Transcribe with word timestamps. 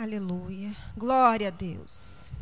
Aleluia. 0.00 0.74
Glória 0.96 1.48
a 1.48 1.50
Deus. 1.50 2.32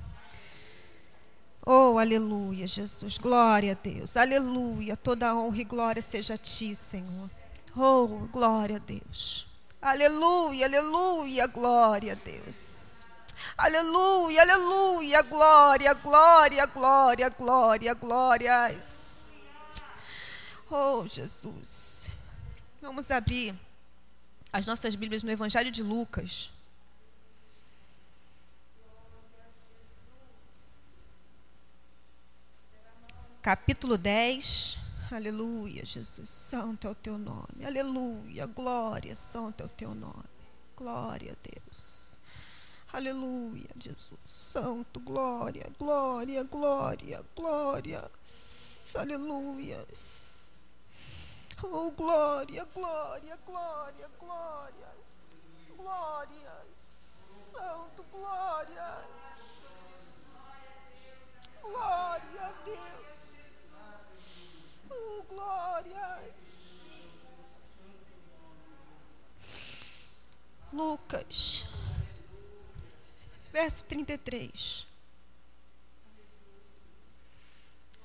Oh, 1.67 1.99
aleluia, 1.99 2.69
Jesus. 2.69 3.19
Glória 3.19 3.73
a 3.73 3.75
Deus. 3.75 4.17
Aleluia. 4.17 4.97
Toda 4.97 5.35
honra 5.35 5.61
e 5.61 5.65
glória 5.65 6.01
seja 6.01 6.35
a 6.35 6.39
ti, 6.39 6.73
Senhor. 6.73 7.29
Oh, 7.77 8.07
glória 8.33 8.77
a 8.77 8.79
Deus. 8.79 9.49
Aleluia, 9.83 10.67
aleluia, 10.67 11.49
glória 11.49 12.13
a 12.13 12.15
Deus. 12.15 13.05
Aleluia, 13.57 14.41
aleluia, 14.43 15.23
glória, 15.23 15.95
glória, 15.95 16.65
glória, 16.67 17.29
glória, 17.29 17.95
glórias. 17.95 19.35
Oh, 20.71 21.09
Jesus. 21.09 22.09
Vamos 22.81 23.11
abrir 23.11 23.53
as 24.53 24.65
nossas 24.65 24.95
Bíblias 24.95 25.25
no 25.25 25.33
Evangelho 25.33 25.73
de 25.73 25.83
Lucas. 25.83 26.53
Capítulo 33.41 33.97
10. 33.97 34.77
Aleluia, 35.13 35.87
Jesus. 35.87 36.29
Santo 36.29 36.89
é 36.89 36.91
o 36.91 36.95
teu 36.95 37.17
nome. 37.17 37.65
Aleluia. 37.65 38.47
Glória, 38.47 39.15
santo 39.15 39.63
é 39.63 39.67
o 39.67 39.69
teu 39.69 39.95
nome. 39.95 40.25
Glória 40.77 41.33
a 41.33 41.49
Deus. 41.49 42.19
Aleluia, 42.93 43.71
Jesus. 43.79 44.19
Santo, 44.27 44.99
glória, 44.99 45.71
glória, 45.79 46.43
glória, 46.43 47.25
glória. 47.37 48.11
Aleluia. 48.97 49.87
Oh, 51.63 51.91
glória, 51.93 52.65
glória, 52.75 53.39
glória, 53.47 54.11
glória. 54.19 54.89
Glórias. 55.77 56.67
Santo, 57.53 58.05
glórias. 58.11 59.07
Glória 61.63 62.43
a 62.43 62.65
Deus. 62.65 63.18
Oh, 64.91 65.23
glórias. 65.29 66.49
Lucas, 70.73 71.67
verso 73.53 73.85
33. 73.85 74.87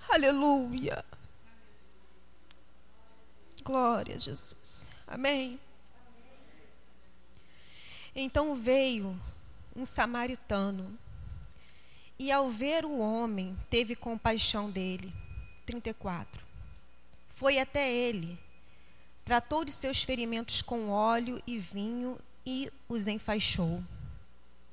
Aleluia. 0.09 1.03
Glória 3.64 4.16
a 4.16 4.20
Jesus. 4.20 4.90
Amém. 5.08 5.59
Então 8.16 8.53
veio 8.53 9.20
um 9.75 9.86
samaritano 9.86 10.97
e, 12.20 12.31
ao 12.31 12.50
ver 12.50 12.86
o 12.86 13.00
homem, 13.00 13.58
teve 13.70 13.95
compaixão 13.95 14.70
dele. 14.70 15.12
34. 15.66 16.43
Foi 17.44 17.60
até 17.60 17.92
ele, 17.92 18.40
tratou 19.26 19.66
de 19.66 19.72
seus 19.74 20.02
ferimentos 20.02 20.62
com 20.62 20.90
óleo 20.90 21.44
e 21.46 21.58
vinho 21.58 22.18
e 22.46 22.72
os 22.88 23.06
enfaixou. 23.06 23.84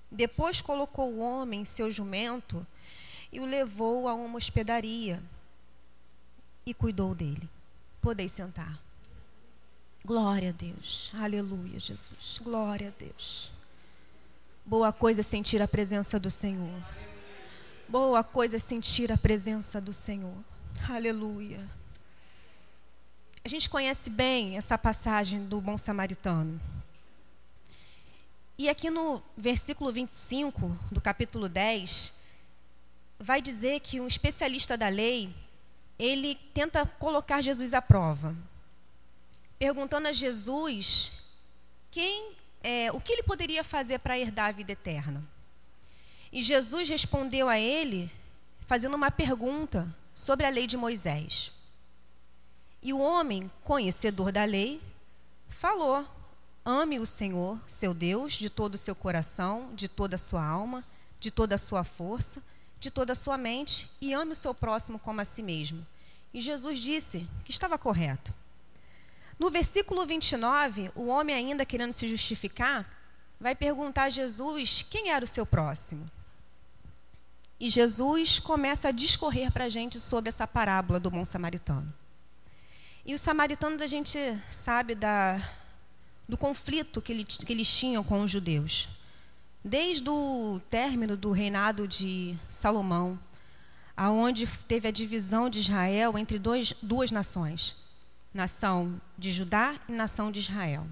Depois 0.08 0.60
colocou 0.60 1.10
o 1.10 1.18
homem 1.18 1.62
em 1.62 1.64
seu 1.64 1.90
jumento 1.90 2.64
e 3.32 3.40
o 3.40 3.44
levou 3.44 4.06
a 4.06 4.14
uma 4.14 4.36
hospedaria 4.36 5.20
e 6.64 6.72
cuidou 6.72 7.12
dele. 7.12 7.50
Podeis 8.00 8.30
sentar. 8.30 8.80
Glória 10.04 10.50
a 10.50 10.52
Deus. 10.52 11.10
Aleluia, 11.12 11.80
Jesus. 11.80 12.38
Glória 12.40 12.94
a 12.96 13.02
Deus. 13.02 13.50
Boa 14.64 14.92
coisa 14.92 15.24
sentir 15.24 15.60
a 15.60 15.66
presença 15.66 16.20
do 16.20 16.30
Senhor. 16.30 16.80
Boa 17.88 18.22
coisa 18.22 18.54
é 18.54 18.60
sentir 18.60 19.10
a 19.10 19.18
presença 19.18 19.80
do 19.80 19.92
Senhor. 19.92 20.36
Aleluia. 20.88 21.79
A 23.42 23.48
gente 23.48 23.70
conhece 23.70 24.10
bem 24.10 24.56
essa 24.56 24.76
passagem 24.76 25.44
do 25.46 25.60
bom 25.60 25.78
samaritano. 25.78 26.60
E 28.58 28.68
aqui 28.68 28.90
no 28.90 29.22
versículo 29.34 29.90
25 29.90 30.78
do 30.92 31.00
capítulo 31.00 31.48
10, 31.48 32.20
vai 33.18 33.40
dizer 33.40 33.80
que 33.80 33.98
um 33.98 34.06
especialista 34.06 34.76
da 34.76 34.88
lei, 34.88 35.34
ele 35.98 36.34
tenta 36.52 36.84
colocar 36.84 37.40
Jesus 37.40 37.72
à 37.72 37.80
prova, 37.80 38.36
perguntando 39.58 40.08
a 40.08 40.12
Jesus 40.12 41.12
quem, 41.90 42.34
é, 42.62 42.92
o 42.92 43.00
que 43.00 43.12
ele 43.12 43.22
poderia 43.22 43.64
fazer 43.64 43.98
para 44.00 44.18
herdar 44.18 44.48
a 44.48 44.52
vida 44.52 44.72
eterna. 44.72 45.26
E 46.30 46.42
Jesus 46.42 46.90
respondeu 46.90 47.48
a 47.48 47.58
ele 47.58 48.10
fazendo 48.66 48.94
uma 48.94 49.10
pergunta 49.10 49.88
sobre 50.14 50.44
a 50.44 50.50
lei 50.50 50.66
de 50.66 50.76
Moisés. 50.76 51.52
E 52.82 52.92
o 52.92 52.98
homem, 52.98 53.50
conhecedor 53.62 54.32
da 54.32 54.44
lei, 54.44 54.80
falou: 55.48 56.06
Ame 56.64 56.98
o 56.98 57.06
Senhor, 57.06 57.58
seu 57.66 57.92
Deus, 57.92 58.34
de 58.34 58.48
todo 58.48 58.74
o 58.74 58.78
seu 58.78 58.94
coração, 58.94 59.70
de 59.74 59.88
toda 59.88 60.14
a 60.14 60.18
sua 60.18 60.44
alma, 60.44 60.84
de 61.18 61.30
toda 61.30 61.54
a 61.54 61.58
sua 61.58 61.84
força, 61.84 62.42
de 62.78 62.90
toda 62.90 63.12
a 63.12 63.16
sua 63.16 63.36
mente, 63.36 63.90
e 64.00 64.14
ame 64.14 64.32
o 64.32 64.36
seu 64.36 64.54
próximo 64.54 64.98
como 64.98 65.20
a 65.20 65.24
si 65.24 65.42
mesmo. 65.42 65.86
E 66.32 66.40
Jesus 66.40 66.78
disse 66.78 67.26
que 67.44 67.50
estava 67.50 67.76
correto. 67.76 68.32
No 69.38 69.50
versículo 69.50 70.06
29, 70.06 70.90
o 70.94 71.06
homem, 71.06 71.34
ainda 71.34 71.66
querendo 71.66 71.92
se 71.92 72.06
justificar, 72.06 72.88
vai 73.40 73.54
perguntar 73.54 74.04
a 74.04 74.10
Jesus 74.10 74.84
quem 74.88 75.10
era 75.10 75.24
o 75.24 75.28
seu 75.28 75.44
próximo. 75.44 76.10
E 77.58 77.68
Jesus 77.68 78.38
começa 78.38 78.88
a 78.88 78.92
discorrer 78.92 79.50
para 79.50 79.64
a 79.64 79.68
gente 79.68 79.98
sobre 79.98 80.28
essa 80.28 80.46
parábola 80.46 81.00
do 81.00 81.10
bom 81.10 81.24
samaritano. 81.24 81.99
E 83.10 83.14
os 83.14 83.20
samaritanos, 83.20 83.82
a 83.82 83.88
gente 83.88 84.20
sabe 84.48 84.94
da, 84.94 85.42
do 86.28 86.38
conflito 86.38 87.02
que, 87.02 87.10
ele, 87.10 87.24
que 87.24 87.52
eles 87.52 87.66
tinham 87.66 88.04
com 88.04 88.22
os 88.22 88.30
judeus. 88.30 88.88
Desde 89.64 90.08
o 90.08 90.60
término 90.70 91.16
do 91.16 91.32
reinado 91.32 91.88
de 91.88 92.38
Salomão, 92.48 93.18
aonde 93.96 94.46
teve 94.46 94.86
a 94.86 94.92
divisão 94.92 95.50
de 95.50 95.58
Israel 95.58 96.16
entre 96.16 96.38
dois, 96.38 96.72
duas 96.80 97.10
nações, 97.10 97.76
nação 98.32 99.00
de 99.18 99.32
Judá 99.32 99.74
e 99.88 99.92
nação 99.92 100.30
de 100.30 100.38
Israel. 100.38 100.86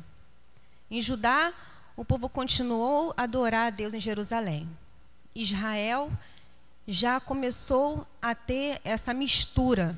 Em 0.91 1.01
Judá, 1.01 1.55
o 1.97 2.05
povo 2.05 2.29
continuou 2.29 3.15
a 3.17 3.23
adorar 3.23 3.69
a 3.69 3.71
Deus 3.71 3.95
em 3.95 4.01
Jerusalém. 4.01 4.69
Israel 5.37 6.11
já 6.85 7.21
começou 7.21 8.05
a 8.21 8.35
ter 8.35 8.81
essa 8.83 9.15
mistura 9.15 9.97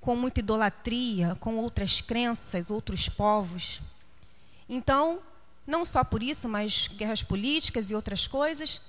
com 0.00 0.16
muita 0.16 0.40
idolatria, 0.40 1.36
com 1.40 1.56
outras 1.56 2.00
crenças, 2.00 2.70
outros 2.70 3.08
povos. 3.08 3.80
Então, 4.68 5.20
não 5.66 5.84
só 5.84 6.02
por 6.02 6.22
isso, 6.22 6.48
mas 6.48 6.88
guerras 6.88 7.22
políticas 7.22 7.90
e 7.90 7.94
outras 7.94 8.26
coisas, 8.26 8.80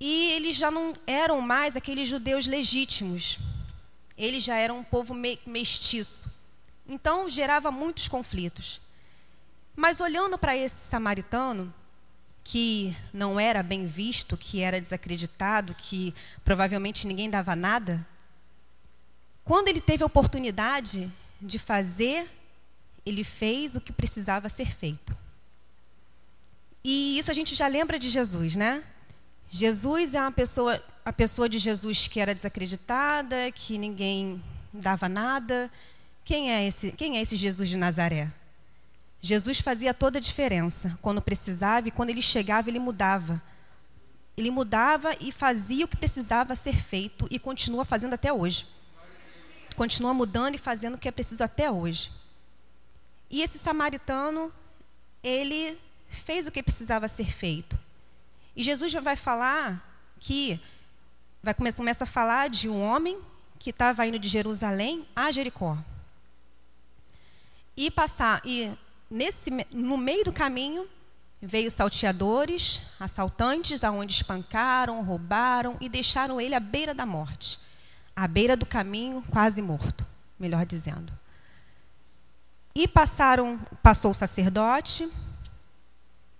e 0.00 0.30
eles 0.30 0.56
já 0.56 0.70
não 0.70 0.94
eram 1.06 1.40
mais 1.40 1.76
aqueles 1.76 2.08
judeus 2.08 2.46
legítimos. 2.46 3.38
Eles 4.16 4.42
já 4.44 4.56
eram 4.56 4.78
um 4.78 4.84
povo 4.84 5.14
mestiço. 5.46 6.30
Então, 6.86 7.28
gerava 7.28 7.70
muitos 7.70 8.08
conflitos. 8.08 8.80
Mas 9.74 10.00
olhando 10.00 10.38
para 10.38 10.56
esse 10.56 10.88
samaritano, 10.88 11.72
que 12.44 12.96
não 13.12 13.38
era 13.38 13.62
bem 13.62 13.86
visto, 13.86 14.36
que 14.36 14.60
era 14.60 14.80
desacreditado, 14.80 15.74
que 15.74 16.14
provavelmente 16.44 17.06
ninguém 17.06 17.28
dava 17.28 17.54
nada, 17.54 18.06
quando 19.48 19.68
ele 19.68 19.80
teve 19.80 20.02
a 20.02 20.06
oportunidade 20.06 21.10
de 21.40 21.58
fazer, 21.58 22.30
ele 23.06 23.24
fez 23.24 23.76
o 23.76 23.80
que 23.80 23.94
precisava 23.94 24.46
ser 24.50 24.70
feito. 24.70 25.16
E 26.84 27.18
isso 27.18 27.30
a 27.30 27.34
gente 27.34 27.54
já 27.54 27.66
lembra 27.66 27.98
de 27.98 28.10
Jesus, 28.10 28.56
né? 28.56 28.84
Jesus 29.48 30.14
é 30.14 30.20
uma 30.20 30.30
pessoa, 30.30 30.84
a 31.02 31.10
pessoa 31.14 31.48
de 31.48 31.58
Jesus 31.58 32.06
que 32.08 32.20
era 32.20 32.34
desacreditada, 32.34 33.50
que 33.52 33.78
ninguém 33.78 34.44
dava 34.70 35.08
nada. 35.08 35.70
Quem 36.26 36.52
é 36.52 36.66
esse, 36.66 36.92
quem 36.92 37.16
é 37.16 37.22
esse 37.22 37.34
Jesus 37.34 37.70
de 37.70 37.78
Nazaré? 37.78 38.30
Jesus 39.22 39.60
fazia 39.60 39.94
toda 39.94 40.18
a 40.18 40.20
diferença. 40.20 40.98
Quando 41.00 41.22
precisava 41.22 41.88
e 41.88 41.90
quando 41.90 42.10
ele 42.10 42.20
chegava, 42.20 42.68
ele 42.68 42.78
mudava. 42.78 43.40
Ele 44.36 44.50
mudava 44.50 45.16
e 45.18 45.32
fazia 45.32 45.86
o 45.86 45.88
que 45.88 45.96
precisava 45.96 46.54
ser 46.54 46.76
feito 46.76 47.26
e 47.30 47.38
continua 47.38 47.86
fazendo 47.86 48.12
até 48.12 48.30
hoje 48.30 48.76
continua 49.78 50.12
mudando 50.12 50.56
e 50.56 50.58
fazendo 50.58 50.96
o 50.96 50.98
que 50.98 51.08
é 51.08 51.12
preciso 51.12 51.42
até 51.42 51.70
hoje. 51.70 52.10
E 53.30 53.42
esse 53.42 53.58
samaritano, 53.58 54.52
ele 55.22 55.78
fez 56.10 56.46
o 56.46 56.50
que 56.50 56.62
precisava 56.62 57.08
ser 57.08 57.30
feito. 57.30 57.78
E 58.54 58.62
Jesus 58.62 58.92
já 58.92 59.00
vai 59.00 59.16
falar 59.16 59.82
que 60.18 60.60
vai 61.42 61.54
começa 61.54 62.04
a 62.04 62.06
falar 62.06 62.50
de 62.50 62.68
um 62.68 62.82
homem 62.82 63.18
que 63.58 63.70
estava 63.70 64.04
indo 64.04 64.18
de 64.18 64.28
Jerusalém 64.28 65.06
a 65.14 65.30
Jericó. 65.30 65.78
E 67.76 67.90
passar 67.90 68.42
e 68.44 68.72
nesse 69.08 69.50
no 69.72 69.96
meio 69.96 70.24
do 70.24 70.32
caminho 70.32 70.88
Veio 71.40 71.70
salteadores, 71.70 72.80
assaltantes, 72.98 73.84
aonde 73.84 74.12
espancaram, 74.12 75.04
roubaram 75.04 75.76
e 75.80 75.88
deixaram 75.88 76.40
ele 76.40 76.54
à 76.54 76.58
beira 76.58 76.92
da 76.92 77.06
morte, 77.06 77.60
à 78.18 78.26
beira 78.26 78.56
do 78.56 78.66
caminho, 78.66 79.22
quase 79.30 79.62
morto, 79.62 80.04
melhor 80.40 80.66
dizendo. 80.66 81.12
E 82.74 82.88
passaram, 82.88 83.60
passou 83.80 84.10
o 84.10 84.14
sacerdote, 84.14 85.08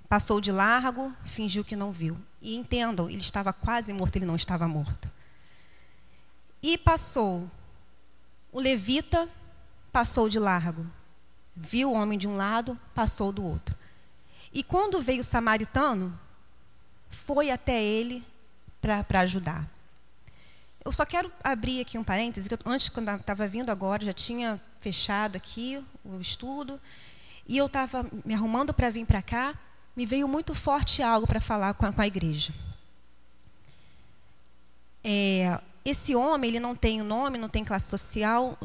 passou 0.09 0.41
de 0.41 0.51
largo, 0.51 1.15
fingiu 1.25 1.65
que 1.65 1.77
não 1.77 1.93
viu. 1.93 2.19
E 2.43 2.57
entendam, 2.57 3.09
ele 3.09 3.21
estava 3.21 3.53
quase 3.53 3.93
morto, 3.93 4.17
ele 4.17 4.27
não 4.27 4.35
estava 4.35 4.67
morto. 4.67 5.09
E 6.61 6.77
passou 6.77 7.49
o 8.51 8.61
levita, 8.61 9.29
passou 9.93 10.29
de 10.29 10.41
largo. 10.41 10.85
Viu 11.55 11.93
o 11.93 11.95
homem 11.95 12.19
de 12.19 12.27
um 12.27 12.37
lado, 12.37 12.77
passou 12.93 13.31
do 13.31 13.45
outro. 13.45 13.77
E 14.53 14.65
quando 14.65 15.01
veio 15.01 15.21
o 15.21 15.25
samaritano, 15.25 16.19
foi 17.09 17.53
até 17.53 17.81
ele 17.81 18.25
para 18.81 19.21
ajudar. 19.21 19.78
Eu 20.89 20.93
só 20.93 21.05
quero 21.05 21.31
abrir 21.45 21.83
aqui 21.83 21.99
um 21.99 22.03
parêntese, 22.03 22.49
que 22.49 22.59
antes, 22.65 22.89
quando 22.89 23.11
estava 23.11 23.47
vindo 23.47 23.69
agora, 23.69 24.03
já 24.03 24.13
tinha 24.15 24.59
fechado 24.81 25.37
aqui 25.37 25.85
o 26.03 26.19
estudo, 26.19 26.81
e 27.47 27.59
eu 27.59 27.67
estava 27.67 28.07
me 28.25 28.33
arrumando 28.33 28.73
para 28.73 28.89
vir 28.89 29.05
para 29.05 29.21
cá, 29.21 29.55
me 29.95 30.07
veio 30.07 30.27
muito 30.27 30.55
forte 30.55 31.03
algo 31.03 31.27
para 31.27 31.43
falar 31.43 31.75
com 31.75 31.85
a, 31.85 31.93
com 31.93 32.01
a 32.01 32.07
igreja. 32.07 32.55
É, 35.05 35.61
esse 35.85 36.15
homem, 36.15 36.49
ele 36.49 36.59
não 36.59 36.75
tem 36.75 37.03
nome, 37.03 37.37
não 37.37 37.51
tem 37.51 37.67
classe 37.67 37.91
social, 37.91 38.57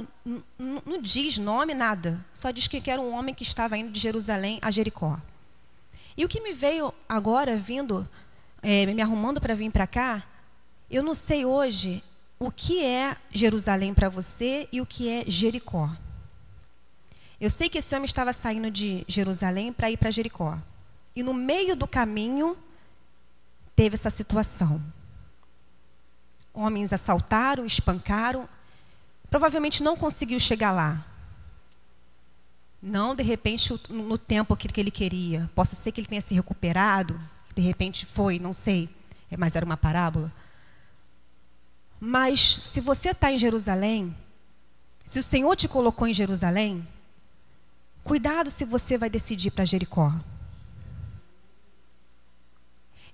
não 0.57 1.01
diz 1.01 1.37
nome, 1.37 1.73
nada. 1.73 2.25
Só 2.33 2.51
diz 2.51 2.69
que 2.69 2.89
era 2.89 3.01
um 3.01 3.13
homem 3.13 3.35
que 3.35 3.43
estava 3.43 3.77
indo 3.77 3.91
de 3.91 3.99
Jerusalém 3.99 4.59
a 4.61 4.71
Jericó. 4.71 5.19
E 6.15 6.23
o 6.23 6.29
que 6.29 6.39
me 6.39 6.53
veio 6.53 6.93
agora, 7.09 7.57
vindo, 7.57 8.07
é, 8.61 8.85
me 8.85 9.01
arrumando 9.01 9.41
para 9.41 9.53
vir 9.53 9.69
para 9.71 9.85
cá, 9.85 10.23
eu 10.89 11.03
não 11.03 11.13
sei 11.13 11.43
hoje 11.43 12.01
o 12.45 12.51
que 12.51 12.83
é 12.83 13.15
Jerusalém 13.31 13.93
para 13.93 14.09
você 14.09 14.67
e 14.71 14.81
o 14.81 14.85
que 14.85 15.09
é 15.09 15.23
Jericó. 15.25 15.89
Eu 17.39 17.49
sei 17.49 17.69
que 17.69 17.77
esse 17.77 17.95
homem 17.95 18.05
estava 18.05 18.33
saindo 18.33 18.69
de 18.69 19.05
Jerusalém 19.07 19.71
para 19.71 19.89
ir 19.89 19.95
para 19.95 20.11
Jericó. 20.11 20.57
E 21.15 21.23
no 21.23 21.33
meio 21.33 21.73
do 21.75 21.87
caminho, 21.87 22.57
teve 23.75 23.95
essa 23.95 24.09
situação. 24.09 24.83
Homens 26.53 26.91
assaltaram, 26.91 27.65
espancaram, 27.65 28.47
provavelmente 29.29 29.81
não 29.81 29.95
conseguiu 29.95 30.39
chegar 30.39 30.73
lá. 30.73 31.05
Não, 32.81 33.15
de 33.15 33.23
repente, 33.23 33.73
no 33.89 34.17
tempo 34.17 34.57
que 34.57 34.81
ele 34.81 34.91
queria. 34.91 35.49
Possa 35.55 35.77
ser 35.77 35.93
que 35.93 36.01
ele 36.01 36.07
tenha 36.07 36.19
se 36.19 36.33
recuperado, 36.33 37.17
de 37.55 37.61
repente 37.61 38.05
foi, 38.05 38.37
não 38.37 38.51
sei. 38.51 38.89
É, 39.31 39.37
mas 39.37 39.55
era 39.55 39.65
uma 39.65 39.77
parábola. 39.77 40.29
Mas 42.05 42.41
se 42.41 42.81
você 42.81 43.11
está 43.11 43.31
em 43.31 43.39
Jerusalém, 43.39 44.13
se 45.05 45.19
o 45.19 45.23
Senhor 45.23 45.55
te 45.55 45.69
colocou 45.69 46.05
em 46.05 46.13
Jerusalém, 46.13 46.85
cuidado 48.03 48.51
se 48.51 48.65
você 48.65 48.97
vai 48.97 49.09
decidir 49.09 49.51
para 49.51 49.63
Jericó. 49.63 50.13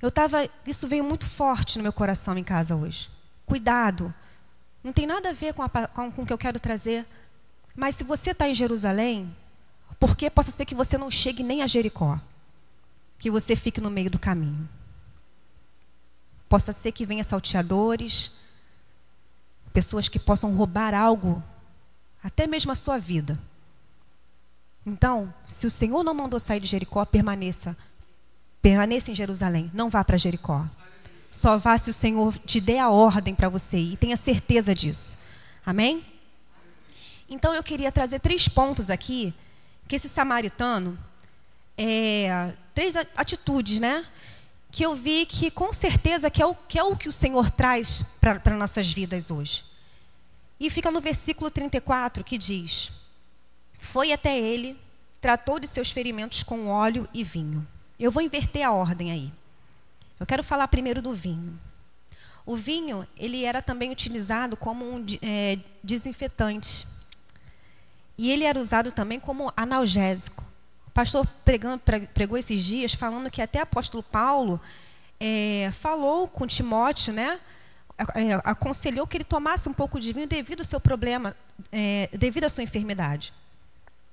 Eu 0.01 0.09
estava, 0.09 0.49
isso 0.65 0.87
veio 0.87 1.03
muito 1.03 1.27
forte 1.27 1.77
no 1.77 1.83
meu 1.83 1.93
coração 1.93 2.35
em 2.35 2.43
casa 2.43 2.75
hoje. 2.75 3.11
Cuidado. 3.45 4.11
Não 4.83 4.91
tem 4.91 5.05
nada 5.05 5.29
a 5.29 5.33
ver 5.33 5.53
com, 5.53 5.61
a, 5.61 5.69
com, 5.69 6.11
com 6.11 6.23
o 6.23 6.25
que 6.25 6.33
eu 6.33 6.37
quero 6.39 6.59
trazer. 6.59 7.05
Mas 7.75 7.93
se 7.93 8.03
você 8.03 8.31
está 8.31 8.49
em 8.49 8.55
Jerusalém, 8.55 9.31
porque 9.99 10.31
possa 10.31 10.49
ser 10.49 10.65
que 10.65 10.73
você 10.73 10.97
não 10.97 11.11
chegue 11.11 11.43
nem 11.43 11.61
a 11.61 11.67
Jericó, 11.67 12.19
que 13.19 13.29
você 13.29 13.55
fique 13.55 13.79
no 13.79 13.91
meio 13.91 14.09
do 14.09 14.17
caminho. 14.17 14.67
Possa 16.49 16.73
ser 16.73 16.91
que 16.91 17.05
venha 17.05 17.23
salteadores, 17.23 18.31
pessoas 19.73 20.07
que 20.07 20.19
possam 20.19 20.55
roubar 20.55 20.93
algo, 20.93 21.43
até 22.23 22.47
mesmo 22.47 22.71
a 22.71 22.75
sua 22.75 22.97
vida. 22.97 23.39
Então, 24.85 25.33
se 25.47 25.67
o 25.67 25.71
Senhor 25.71 26.03
não 26.03 26.13
mandou 26.13 26.39
sair 26.39 26.59
de 26.59 26.67
Jericó, 26.67 27.05
permaneça. 27.05 27.77
Permaneça 28.61 29.11
em 29.11 29.15
Jerusalém, 29.15 29.71
não 29.73 29.89
vá 29.89 30.03
para 30.03 30.17
Jericó. 30.17 30.65
Só 31.31 31.57
vá 31.57 31.77
se 31.77 31.89
o 31.89 31.93
Senhor 31.93 32.37
te 32.39 32.59
der 32.59 32.79
a 32.79 32.89
ordem 32.89 33.35
para 33.35 33.49
você 33.49 33.77
ir, 33.77 33.97
tenha 33.97 34.17
certeza 34.17 34.73
disso. 34.73 35.17
Amém? 35.65 36.03
Então 37.29 37.53
eu 37.53 37.61
queria 37.61 37.91
trazer 37.91 38.19
três 38.19 38.47
pontos 38.47 38.89
aqui 38.89 39.33
que 39.87 39.95
esse 39.95 40.09
samaritano, 40.09 40.97
é, 41.77 42.53
três 42.73 42.95
atitudes, 42.95 43.79
né? 43.79 44.05
Que 44.71 44.85
eu 44.85 44.95
vi 44.95 45.25
que 45.25 45.49
com 45.49 45.73
certeza 45.73 46.29
que 46.29 46.41
é 46.41 46.45
o 46.45 46.53
que, 46.53 46.77
é 46.77 46.83
o, 46.83 46.95
que 46.95 47.09
o 47.09 47.11
Senhor 47.11 47.49
traz 47.49 48.03
para 48.19 48.55
nossas 48.55 48.91
vidas 48.91 49.31
hoje. 49.31 49.63
E 50.59 50.69
fica 50.69 50.91
no 50.91 51.01
versículo 51.01 51.49
34 51.49 52.23
que 52.23 52.37
diz: 52.37 52.91
Foi 53.79 54.11
até 54.11 54.37
ele, 54.39 54.77
tratou 55.21 55.59
de 55.59 55.67
seus 55.67 55.91
ferimentos 55.91 56.43
com 56.43 56.67
óleo 56.67 57.07
e 57.13 57.23
vinho. 57.23 57.67
Eu 57.99 58.11
vou 58.11 58.21
inverter 58.21 58.65
a 58.65 58.71
ordem 58.71 59.11
aí. 59.11 59.33
Eu 60.19 60.25
quero 60.25 60.43
falar 60.43 60.67
primeiro 60.67 61.01
do 61.01 61.13
vinho. 61.13 61.59
O 62.45 62.55
vinho, 62.55 63.07
ele 63.15 63.45
era 63.45 63.61
também 63.61 63.91
utilizado 63.91 64.57
como 64.57 64.83
um 64.83 65.05
é, 65.21 65.59
desinfetante. 65.83 66.87
E 68.17 68.31
ele 68.31 68.43
era 68.43 68.59
usado 68.59 68.91
também 68.91 69.19
como 69.19 69.53
analgésico. 69.55 70.43
O 70.89 70.91
pastor 70.91 71.25
pregando, 71.45 71.81
pregou 72.15 72.35
esses 72.35 72.63
dias 72.63 72.95
falando 72.95 73.29
que 73.29 73.43
até 73.43 73.61
apóstolo 73.61 74.01
Paulo 74.01 74.59
é, 75.19 75.69
falou 75.71 76.27
com 76.27 76.47
Timóteo, 76.47 77.13
né? 77.13 77.39
É, 78.15 78.33
aconselhou 78.43 79.05
que 79.05 79.17
ele 79.17 79.23
tomasse 79.23 79.69
um 79.69 79.73
pouco 79.73 79.99
de 79.99 80.11
vinho 80.11 80.25
devido 80.25 80.61
ao 80.61 80.65
seu 80.65 80.79
problema, 80.79 81.35
é, 81.71 82.09
devido 82.11 82.45
à 82.45 82.49
sua 82.49 82.63
enfermidade. 82.63 83.31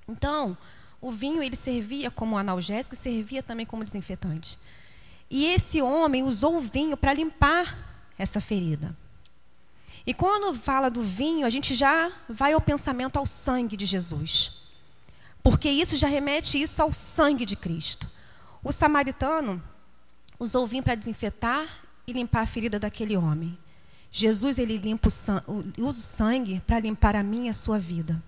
Então, 0.07 0.55
o 1.01 1.11
vinho 1.11 1.41
ele 1.41 1.55
servia 1.55 2.11
como 2.11 2.37
analgésico 2.37 2.93
e 2.93 2.97
servia 2.97 3.41
também 3.41 3.65
como 3.65 3.83
desinfetante. 3.83 4.59
E 5.31 5.47
esse 5.47 5.81
homem 5.81 6.21
usou 6.21 6.57
o 6.57 6.61
vinho 6.61 6.95
para 6.95 7.11
limpar 7.11 7.75
essa 8.19 8.39
ferida. 8.39 8.95
E 10.05 10.13
quando 10.13 10.53
fala 10.53 10.89
do 10.91 11.01
vinho, 11.01 11.45
a 11.45 11.49
gente 11.49 11.73
já 11.73 12.11
vai 12.29 12.53
ao 12.53 12.61
pensamento 12.61 13.17
ao 13.17 13.25
sangue 13.25 13.75
de 13.75 13.85
Jesus. 13.85 14.66
Porque 15.49 15.69
isso 15.69 15.95
já 15.95 16.09
remete 16.09 16.61
isso 16.61 16.81
ao 16.81 16.91
sangue 16.91 17.45
de 17.45 17.55
Cristo. 17.55 18.05
O 18.61 18.69
samaritano 18.69 19.63
usou 20.37 20.67
vinho 20.67 20.83
para 20.83 20.93
desinfetar 20.93 21.69
e 22.05 22.11
limpar 22.11 22.41
a 22.41 22.45
ferida 22.45 22.77
daquele 22.77 23.15
homem. 23.15 23.57
Jesus 24.11 24.59
ele 24.59 24.75
limpa 24.75 25.07
o 25.07 25.09
sangue, 25.09 25.45
usa 25.77 26.01
o 26.01 26.03
sangue 26.03 26.61
para 26.67 26.81
limpar 26.81 27.15
a 27.15 27.23
minha 27.23 27.45
e 27.45 27.49
a 27.49 27.53
sua 27.53 27.79
vida. 27.79 28.21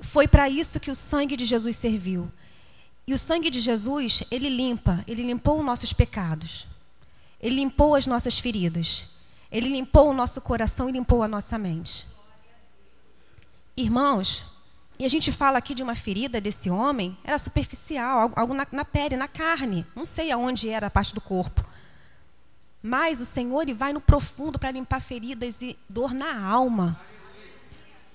Foi 0.00 0.26
para 0.26 0.48
isso 0.48 0.80
que 0.80 0.90
o 0.90 0.94
sangue 0.94 1.36
de 1.36 1.44
Jesus 1.44 1.76
serviu. 1.76 2.32
E 3.06 3.12
o 3.12 3.18
sangue 3.18 3.50
de 3.50 3.60
Jesus, 3.60 4.22
ele 4.30 4.48
limpa, 4.48 5.04
ele 5.06 5.24
limpou 5.24 5.58
os 5.58 5.64
nossos 5.66 5.92
pecados. 5.92 6.66
Ele 7.38 7.56
limpou 7.56 7.94
as 7.94 8.06
nossas 8.06 8.38
feridas. 8.38 9.10
Ele 9.52 9.68
limpou 9.68 10.08
o 10.08 10.14
nosso 10.14 10.40
coração 10.40 10.88
e 10.88 10.92
limpou 10.92 11.22
a 11.22 11.28
nossa 11.28 11.58
mente. 11.58 12.06
Irmãos, 13.76 14.55
e 14.98 15.04
a 15.04 15.08
gente 15.08 15.30
fala 15.30 15.58
aqui 15.58 15.74
de 15.74 15.82
uma 15.82 15.94
ferida 15.94 16.40
desse 16.40 16.70
homem, 16.70 17.16
era 17.22 17.38
superficial, 17.38 18.32
algo 18.34 18.54
na, 18.54 18.66
na 18.72 18.84
pele, 18.84 19.16
na 19.16 19.28
carne. 19.28 19.86
Não 19.94 20.06
sei 20.06 20.30
aonde 20.32 20.70
era 20.70 20.86
a 20.86 20.90
parte 20.90 21.14
do 21.14 21.20
corpo. 21.20 21.64
Mas 22.82 23.20
o 23.20 23.26
Senhor 23.26 23.62
ele 23.62 23.74
vai 23.74 23.92
no 23.92 24.00
profundo 24.00 24.58
para 24.58 24.70
limpar 24.70 25.00
feridas 25.00 25.60
e 25.60 25.78
dor 25.88 26.14
na 26.14 26.42
alma. 26.42 26.98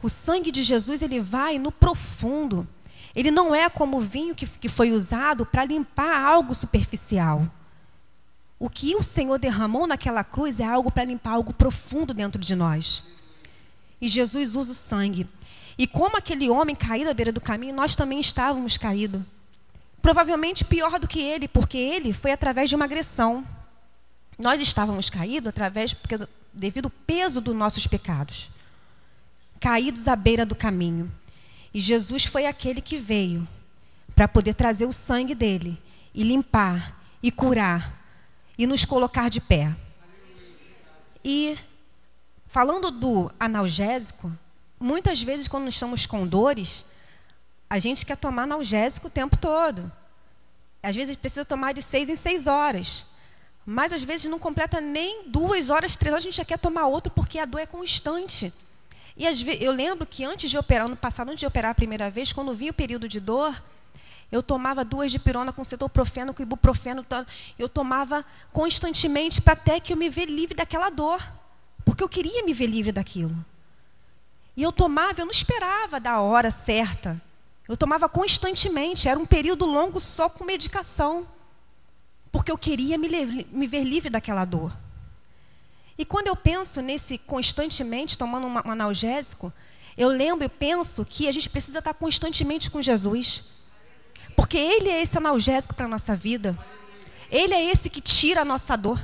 O 0.01 0.09
sangue 0.09 0.51
de 0.51 0.63
Jesus 0.63 1.03
ele 1.03 1.19
vai 1.19 1.59
no 1.59 1.71
profundo. 1.71 2.67
Ele 3.15 3.29
não 3.29 3.53
é 3.53 3.69
como 3.69 3.97
o 3.97 4.01
vinho 4.01 4.33
que, 4.33 4.47
que 4.47 4.69
foi 4.69 4.91
usado 4.91 5.45
para 5.45 5.65
limpar 5.65 6.23
algo 6.25 6.55
superficial. 6.55 7.45
O 8.57 8.69
que 8.69 8.95
o 8.95 9.03
Senhor 9.03 9.37
derramou 9.37 9.85
naquela 9.85 10.23
cruz 10.23 10.59
é 10.59 10.65
algo 10.65 10.91
para 10.91 11.03
limpar 11.03 11.31
algo 11.31 11.53
profundo 11.53 12.13
dentro 12.13 12.41
de 12.41 12.55
nós. 12.55 13.03
E 13.99 14.07
Jesus 14.07 14.55
usa 14.55 14.71
o 14.71 14.75
sangue. 14.75 15.27
E 15.81 15.87
como 15.87 16.15
aquele 16.15 16.47
homem 16.47 16.75
caído 16.75 17.09
à 17.09 17.13
beira 17.13 17.31
do 17.31 17.41
caminho, 17.41 17.73
nós 17.73 17.95
também 17.95 18.19
estávamos 18.19 18.77
caídos. 18.77 19.19
Provavelmente 19.99 20.63
pior 20.63 20.99
do 20.99 21.07
que 21.07 21.19
ele, 21.19 21.47
porque 21.47 21.75
ele 21.75 22.13
foi 22.13 22.31
através 22.31 22.69
de 22.69 22.75
uma 22.75 22.85
agressão. 22.85 23.43
Nós 24.37 24.61
estávamos 24.61 25.09
caídos 25.09 25.49
através 25.49 25.91
porque, 25.91 26.19
devido 26.53 26.85
ao 26.85 26.91
peso 26.91 27.41
dos 27.41 27.55
nossos 27.55 27.87
pecados. 27.87 28.47
Caídos 29.59 30.07
à 30.07 30.15
beira 30.15 30.45
do 30.45 30.53
caminho. 30.53 31.11
E 31.73 31.79
Jesus 31.79 32.25
foi 32.25 32.45
aquele 32.45 32.79
que 32.79 32.97
veio 32.97 33.47
para 34.13 34.27
poder 34.27 34.53
trazer 34.53 34.85
o 34.85 34.93
sangue 34.93 35.33
dele 35.33 35.81
e 36.13 36.21
limpar 36.21 36.95
e 37.23 37.31
curar 37.31 37.99
e 38.55 38.67
nos 38.67 38.85
colocar 38.85 39.31
de 39.31 39.41
pé. 39.41 39.75
E 41.25 41.57
falando 42.47 42.91
do 42.91 43.31
analgésico, 43.39 44.31
muitas 44.81 45.21
vezes 45.21 45.47
quando 45.47 45.69
estamos 45.69 46.05
com 46.05 46.25
dores, 46.25 46.85
a 47.69 47.79
gente 47.79 48.05
quer 48.05 48.17
tomar 48.17 48.43
analgésico 48.43 49.07
o 49.07 49.11
tempo 49.11 49.37
todo. 49.37 49.91
às 50.83 50.95
vezes 50.95 51.15
precisa 51.15 51.45
tomar 51.45 51.73
de 51.73 51.81
seis 51.81 52.09
em 52.09 52.15
seis 52.15 52.47
horas. 52.47 53.05
Mas 53.65 53.93
às 53.93 54.03
vezes 54.03 54.29
não 54.29 54.39
completa 54.39 54.81
nem 54.81 55.29
duas 55.29 55.69
horas, 55.69 55.95
três 55.95 56.11
horas, 56.11 56.23
a 56.23 56.27
gente 56.27 56.37
já 56.37 56.45
quer 56.45 56.57
tomar 56.57 56.87
outro 56.87 57.11
porque 57.13 57.37
a 57.37 57.45
dor 57.45 57.59
é 57.59 57.65
constante. 57.65 58.51
E 59.15 59.27
às 59.27 59.39
vezes, 59.39 59.61
eu 59.61 59.71
lembro 59.71 60.05
que 60.07 60.23
antes 60.25 60.49
de 60.49 60.57
operar, 60.57 60.87
no 60.87 60.95
passado, 60.95 61.29
antes 61.29 61.41
de 61.41 61.45
operar 61.45 61.71
a 61.71 61.75
primeira 61.75 62.09
vez, 62.09 62.33
quando 62.33 62.53
vinha 62.53 62.71
o 62.71 62.73
período 62.73 63.07
de 63.07 63.19
dor, 63.19 63.61
eu 64.31 64.41
tomava 64.41 64.83
duas 64.83 65.11
de 65.11 65.19
pirona 65.19 65.53
com 65.53 65.63
cetoprofeno, 65.63 66.33
com 66.33 66.41
ibuprofeno. 66.41 67.05
Eu 67.59 67.69
tomava 67.69 68.25
constantemente 68.51 69.41
para 69.41 69.53
até 69.53 69.79
que 69.79 69.93
eu 69.93 69.97
me 69.97 70.09
ver 70.09 70.25
livre 70.25 70.55
daquela 70.55 70.89
dor. 70.89 71.21
Porque 71.85 72.03
eu 72.03 72.09
queria 72.09 72.43
me 72.43 72.53
ver 72.53 72.67
livre 72.67 72.91
daquilo. 72.91 73.35
E 74.55 74.63
eu 74.63 74.71
tomava, 74.71 75.21
eu 75.21 75.25
não 75.25 75.31
esperava 75.31 75.99
da 75.99 76.19
hora 76.19 76.51
certa. 76.51 77.21
Eu 77.67 77.77
tomava 77.77 78.09
constantemente. 78.09 79.07
Era 79.07 79.19
um 79.19 79.25
período 79.25 79.65
longo 79.65 79.99
só 79.99 80.27
com 80.27 80.43
medicação. 80.43 81.25
Porque 82.31 82.51
eu 82.51 82.57
queria 82.57 82.97
me, 82.97 83.07
me 83.51 83.67
ver 83.67 83.83
livre 83.83 84.09
daquela 84.09 84.45
dor. 84.45 84.75
E 85.97 86.05
quando 86.05 86.27
eu 86.27 86.35
penso 86.35 86.81
nesse 86.81 87.17
constantemente 87.17 88.17
tomando 88.17 88.47
um 88.47 88.57
analgésico, 88.71 89.53
eu 89.97 90.09
lembro 90.09 90.45
e 90.45 90.49
penso 90.49 91.05
que 91.05 91.27
a 91.27 91.31
gente 91.31 91.49
precisa 91.49 91.79
estar 91.79 91.93
constantemente 91.93 92.69
com 92.69 92.81
Jesus. 92.81 93.45
Porque 94.35 94.57
Ele 94.57 94.89
é 94.89 95.01
esse 95.01 95.17
analgésico 95.17 95.75
para 95.75 95.85
a 95.85 95.89
nossa 95.89 96.15
vida. 96.15 96.57
Ele 97.29 97.53
é 97.53 97.65
esse 97.71 97.89
que 97.89 98.01
tira 98.01 98.41
a 98.41 98.45
nossa 98.45 98.75
dor. 98.75 99.01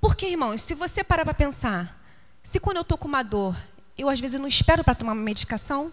Porque, 0.00 0.26
irmãos, 0.26 0.62
se 0.62 0.74
você 0.74 1.04
parar 1.04 1.24
para 1.24 1.34
pensar, 1.34 2.00
se 2.42 2.58
quando 2.58 2.78
eu 2.78 2.82
estou 2.82 2.96
com 2.96 3.06
uma 3.06 3.22
dor, 3.22 3.54
eu 4.00 4.08
às 4.08 4.18
vezes 4.20 4.40
não 4.40 4.48
espero 4.48 4.82
para 4.82 4.94
tomar 4.94 5.12
uma 5.12 5.22
medicação, 5.22 5.92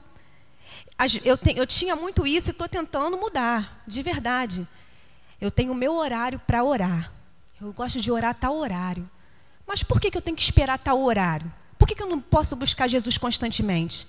eu, 1.23 1.37
te, 1.37 1.55
eu 1.55 1.67
tinha 1.67 1.95
muito 1.95 2.25
isso 2.25 2.49
e 2.49 2.51
estou 2.51 2.67
tentando 2.67 3.17
mudar, 3.17 3.83
de 3.85 4.01
verdade. 4.01 4.67
Eu 5.39 5.51
tenho 5.51 5.71
o 5.71 5.75
meu 5.75 5.93
horário 5.93 6.39
para 6.39 6.63
orar. 6.63 7.11
Eu 7.61 7.71
gosto 7.71 8.01
de 8.01 8.11
orar 8.11 8.33
tal 8.33 8.57
horário. 8.57 9.07
Mas 9.65 9.83
por 9.83 9.99
que, 9.99 10.09
que 10.09 10.17
eu 10.17 10.21
tenho 10.21 10.35
que 10.35 10.41
esperar 10.41 10.79
tal 10.79 10.99
horário? 10.99 11.53
Por 11.77 11.87
que, 11.87 11.93
que 11.93 12.01
eu 12.01 12.07
não 12.07 12.19
posso 12.19 12.55
buscar 12.55 12.87
Jesus 12.87 13.17
constantemente? 13.17 14.07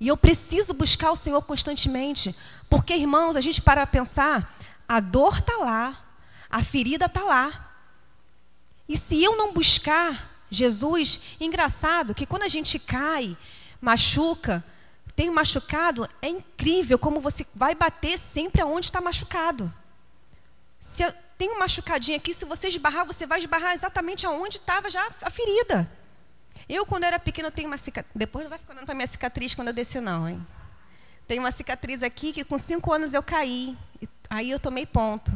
E 0.00 0.08
eu 0.08 0.16
preciso 0.16 0.74
buscar 0.74 1.12
o 1.12 1.16
Senhor 1.16 1.40
constantemente. 1.42 2.34
Porque, 2.68 2.94
irmãos, 2.94 3.36
a 3.36 3.40
gente 3.40 3.62
para 3.62 3.86
pensar, 3.86 4.56
a 4.88 4.98
dor 4.98 5.38
está 5.38 5.56
lá, 5.58 6.04
a 6.50 6.62
ferida 6.64 7.06
está 7.06 7.22
lá. 7.22 7.72
E 8.88 8.96
se 8.96 9.22
eu 9.22 9.36
não 9.36 9.52
buscar 9.52 10.33
Jesus, 10.54 11.20
engraçado 11.40 12.14
que 12.14 12.26
quando 12.26 12.42
a 12.42 12.48
gente 12.48 12.78
cai, 12.78 13.36
machuca, 13.80 14.64
tem 15.16 15.30
machucado, 15.30 16.08
é 16.20 16.28
incrível 16.28 16.98
como 16.98 17.20
você 17.20 17.46
vai 17.54 17.74
bater 17.74 18.18
sempre 18.18 18.62
aonde 18.62 18.86
está 18.86 19.00
machucado. 19.00 19.72
Se 20.80 21.02
eu 21.02 21.12
um 21.42 21.58
machucadinho 21.58 22.16
aqui, 22.16 22.32
se 22.32 22.44
você 22.44 22.68
esbarrar, 22.68 23.04
você 23.04 23.26
vai 23.26 23.38
esbarrar 23.38 23.74
exatamente 23.74 24.26
aonde 24.26 24.58
estava 24.58 24.90
já 24.90 25.10
a 25.22 25.30
ferida. 25.30 25.90
Eu, 26.68 26.86
quando 26.86 27.04
era 27.04 27.18
pequena, 27.18 27.50
tenho 27.50 27.68
uma 27.68 27.76
cicatriz. 27.76 28.12
Depois 28.14 28.44
não 28.44 28.50
vai 28.50 28.58
ficar 28.58 28.74
dando 28.74 28.86
para 28.86 28.94
minha 28.94 29.06
cicatriz 29.06 29.54
quando 29.54 29.68
eu 29.68 29.74
descer, 29.74 30.00
não, 30.00 30.28
hein? 30.28 30.46
Tem 31.26 31.38
uma 31.38 31.50
cicatriz 31.50 32.02
aqui 32.02 32.32
que 32.32 32.44
com 32.44 32.58
cinco 32.58 32.92
anos 32.92 33.12
eu 33.12 33.22
caí. 33.22 33.76
Aí 34.30 34.50
eu 34.50 34.58
tomei 34.58 34.86
ponto. 34.86 35.32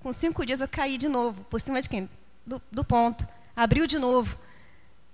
Com 0.00 0.12
cinco 0.12 0.44
dias 0.44 0.60
eu 0.60 0.68
caí 0.68 0.98
de 0.98 1.08
novo. 1.08 1.44
Por 1.44 1.60
cima 1.60 1.80
de 1.80 1.88
quem? 1.88 2.08
Do, 2.46 2.60
do 2.70 2.84
ponto. 2.84 3.26
Abriu 3.54 3.86
de 3.86 3.98
novo. 3.98 4.38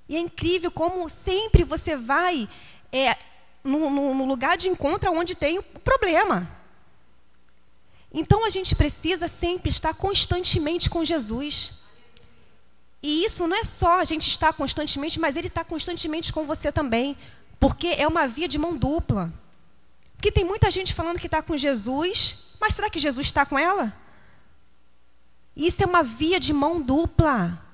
E 0.08 0.16
é 0.16 0.20
incrível 0.20 0.70
como 0.70 1.08
sempre 1.08 1.64
você 1.64 1.96
vai 1.96 2.48
é, 2.92 3.16
no, 3.64 3.90
no, 3.90 4.14
no 4.14 4.24
lugar 4.24 4.56
de 4.56 4.68
encontro 4.68 5.10
onde 5.12 5.34
tem 5.34 5.58
o 5.58 5.62
problema. 5.62 6.48
Então 8.12 8.46
a 8.46 8.50
gente 8.50 8.74
precisa 8.74 9.28
sempre 9.28 9.70
estar 9.70 9.94
constantemente 9.94 10.88
com 10.88 11.04
Jesus. 11.04 11.80
E 13.02 13.24
isso 13.24 13.46
não 13.46 13.56
é 13.56 13.64
só 13.64 14.00
a 14.00 14.04
gente 14.04 14.28
estar 14.28 14.52
constantemente, 14.52 15.20
mas 15.20 15.36
Ele 15.36 15.48
está 15.48 15.62
constantemente 15.64 16.32
com 16.32 16.46
você 16.46 16.72
também. 16.72 17.16
Porque 17.58 17.88
é 17.88 18.06
uma 18.06 18.26
via 18.26 18.48
de 18.48 18.58
mão 18.58 18.76
dupla. 18.76 19.32
Porque 20.16 20.32
tem 20.32 20.44
muita 20.44 20.70
gente 20.70 20.94
falando 20.94 21.18
que 21.18 21.26
está 21.26 21.42
com 21.42 21.56
Jesus, 21.56 22.54
mas 22.60 22.74
será 22.74 22.88
que 22.88 22.98
Jesus 22.98 23.26
está 23.26 23.44
com 23.44 23.58
ela? 23.58 23.94
Isso 25.54 25.82
é 25.82 25.86
uma 25.86 26.02
via 26.02 26.40
de 26.40 26.52
mão 26.52 26.80
dupla. 26.80 27.65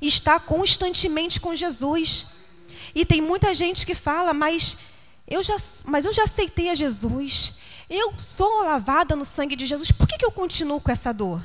Está 0.00 0.38
constantemente 0.38 1.40
com 1.40 1.54
Jesus. 1.54 2.28
E 2.94 3.04
tem 3.04 3.20
muita 3.20 3.54
gente 3.54 3.84
que 3.84 3.94
fala, 3.94 4.32
mas 4.32 4.78
eu 5.26 5.42
já, 5.42 5.56
mas 5.84 6.04
eu 6.04 6.12
já 6.12 6.24
aceitei 6.24 6.70
a 6.70 6.74
Jesus. 6.74 7.58
Eu 7.88 8.14
sou 8.18 8.64
lavada 8.64 9.16
no 9.16 9.24
sangue 9.24 9.56
de 9.56 9.66
Jesus. 9.66 9.90
Por 9.90 10.06
que, 10.06 10.18
que 10.18 10.24
eu 10.24 10.30
continuo 10.30 10.80
com 10.80 10.90
essa 10.90 11.12
dor? 11.12 11.44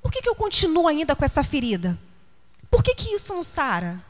Por 0.00 0.10
que, 0.10 0.22
que 0.22 0.28
eu 0.28 0.34
continuo 0.34 0.88
ainda 0.88 1.14
com 1.14 1.24
essa 1.24 1.44
ferida? 1.44 1.98
Por 2.70 2.82
que, 2.82 2.94
que 2.94 3.14
isso 3.14 3.32
não 3.34 3.44
sara? 3.44 4.04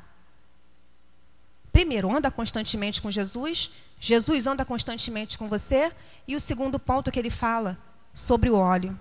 Primeiro, 1.72 2.14
anda 2.14 2.30
constantemente 2.30 3.00
com 3.00 3.11
Jesus. 3.11 3.72
Jesus 3.99 4.46
anda 4.46 4.64
constantemente 4.64 5.38
com 5.38 5.49
você. 5.49 5.92
E 6.28 6.37
o 6.37 6.40
segundo 6.40 6.78
ponto 6.78 7.11
que 7.11 7.18
ele 7.18 7.30
fala 7.30 7.78
sobre 8.12 8.50
o 8.50 8.56
óleo. 8.56 8.99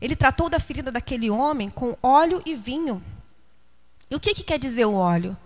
Ele 0.00 0.14
tratou 0.14 0.48
da 0.48 0.60
ferida 0.60 0.92
daquele 0.92 1.30
homem 1.30 1.68
com 1.68 1.96
óleo 2.02 2.42
e 2.44 2.54
vinho. 2.54 3.02
E 4.10 4.14
o 4.14 4.20
que, 4.20 4.34
que 4.34 4.42
quer 4.42 4.58
dizer 4.58 4.84
o 4.84 4.94
óleo? 4.94 5.36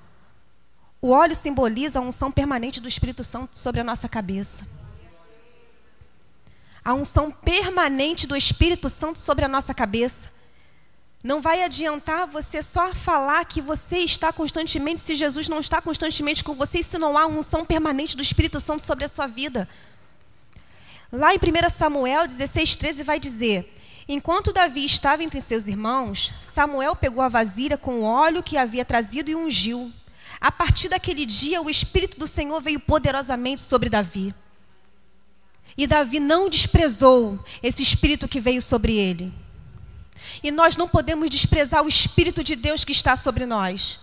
O 1.01 1.11
óleo 1.11 1.35
simboliza 1.35 1.99
a 1.99 2.03
unção 2.03 2.31
permanente 2.31 2.81
do 2.81 2.89
Espírito 2.89 3.23
Santo 3.23 3.57
sobre 3.57 3.81
a 3.81 3.85
nossa 3.85 4.09
cabeça. 4.09 4.67
A 6.85 6.93
unção 6.93 7.31
permanente 7.31 8.27
do 8.27 8.37
Espírito 8.37 8.89
Santo 8.89 9.19
sobre 9.19 9.45
a 9.45 9.49
nossa 9.49 9.73
cabeça. 9.73 10.31
Não 11.23 11.41
vai 11.41 11.63
adiantar 11.63 12.27
você 12.27 12.63
só 12.63 12.95
falar 12.95 13.45
que 13.45 13.61
você 13.61 13.99
está 13.99 14.33
constantemente, 14.33 15.01
se 15.01 15.17
Jesus 15.17 15.49
não 15.49 15.61
está 15.61 15.81
constantemente 15.83 16.45
com 16.45 16.55
você, 16.55 16.83
se 16.83 16.97
não 16.99 17.19
há 17.19 17.27
unção 17.27 17.65
permanente 17.65 18.17
do 18.17 18.23
Espírito 18.23 18.61
Santo 18.61 18.83
sobre 18.83 19.05
a 19.05 19.09
sua 19.09 19.27
vida. 19.27 19.69
Lá 21.13 21.35
em 21.35 21.39
1 21.39 21.71
Samuel 21.71 22.27
16, 22.27 22.77
13 22.77 23.03
vai 23.03 23.19
dizer: 23.19 23.78
Enquanto 24.09 24.55
Davi 24.55 24.87
estava 24.87 25.23
entre 25.23 25.39
seus 25.39 25.69
irmãos, 25.69 26.33
Samuel 26.41 26.97
pegou 26.97 27.23
a 27.23 27.29
vasilha 27.29 27.77
com 27.77 28.01
o 28.01 28.05
óleo 28.05 28.43
que 28.43 28.57
havia 28.57 28.85
trazido 28.85 29.31
e 29.31 29.35
ungiu. 29.35 29.93
A 30.41 30.51
partir 30.51 30.89
daquele 30.89 31.27
dia, 31.27 31.61
o 31.61 31.69
Espírito 31.69 32.19
do 32.19 32.27
Senhor 32.27 32.59
veio 32.61 32.81
poderosamente 32.81 33.61
sobre 33.61 33.91
Davi. 33.91 34.35
E 35.77 35.87
Davi 35.87 36.19
não 36.21 36.49
desprezou 36.49 37.39
esse 37.63 37.83
Espírito 37.83 38.27
que 38.27 38.41
veio 38.41 38.63
sobre 38.63 38.97
ele. 38.97 39.31
E 40.43 40.51
nós 40.51 40.77
não 40.77 40.89
podemos 40.89 41.29
desprezar 41.29 41.85
o 41.85 41.89
Espírito 41.89 42.43
de 42.43 42.57
Deus 42.57 42.85
que 42.85 42.93
está 42.93 43.15
sobre 43.15 43.45
nós. 43.45 44.01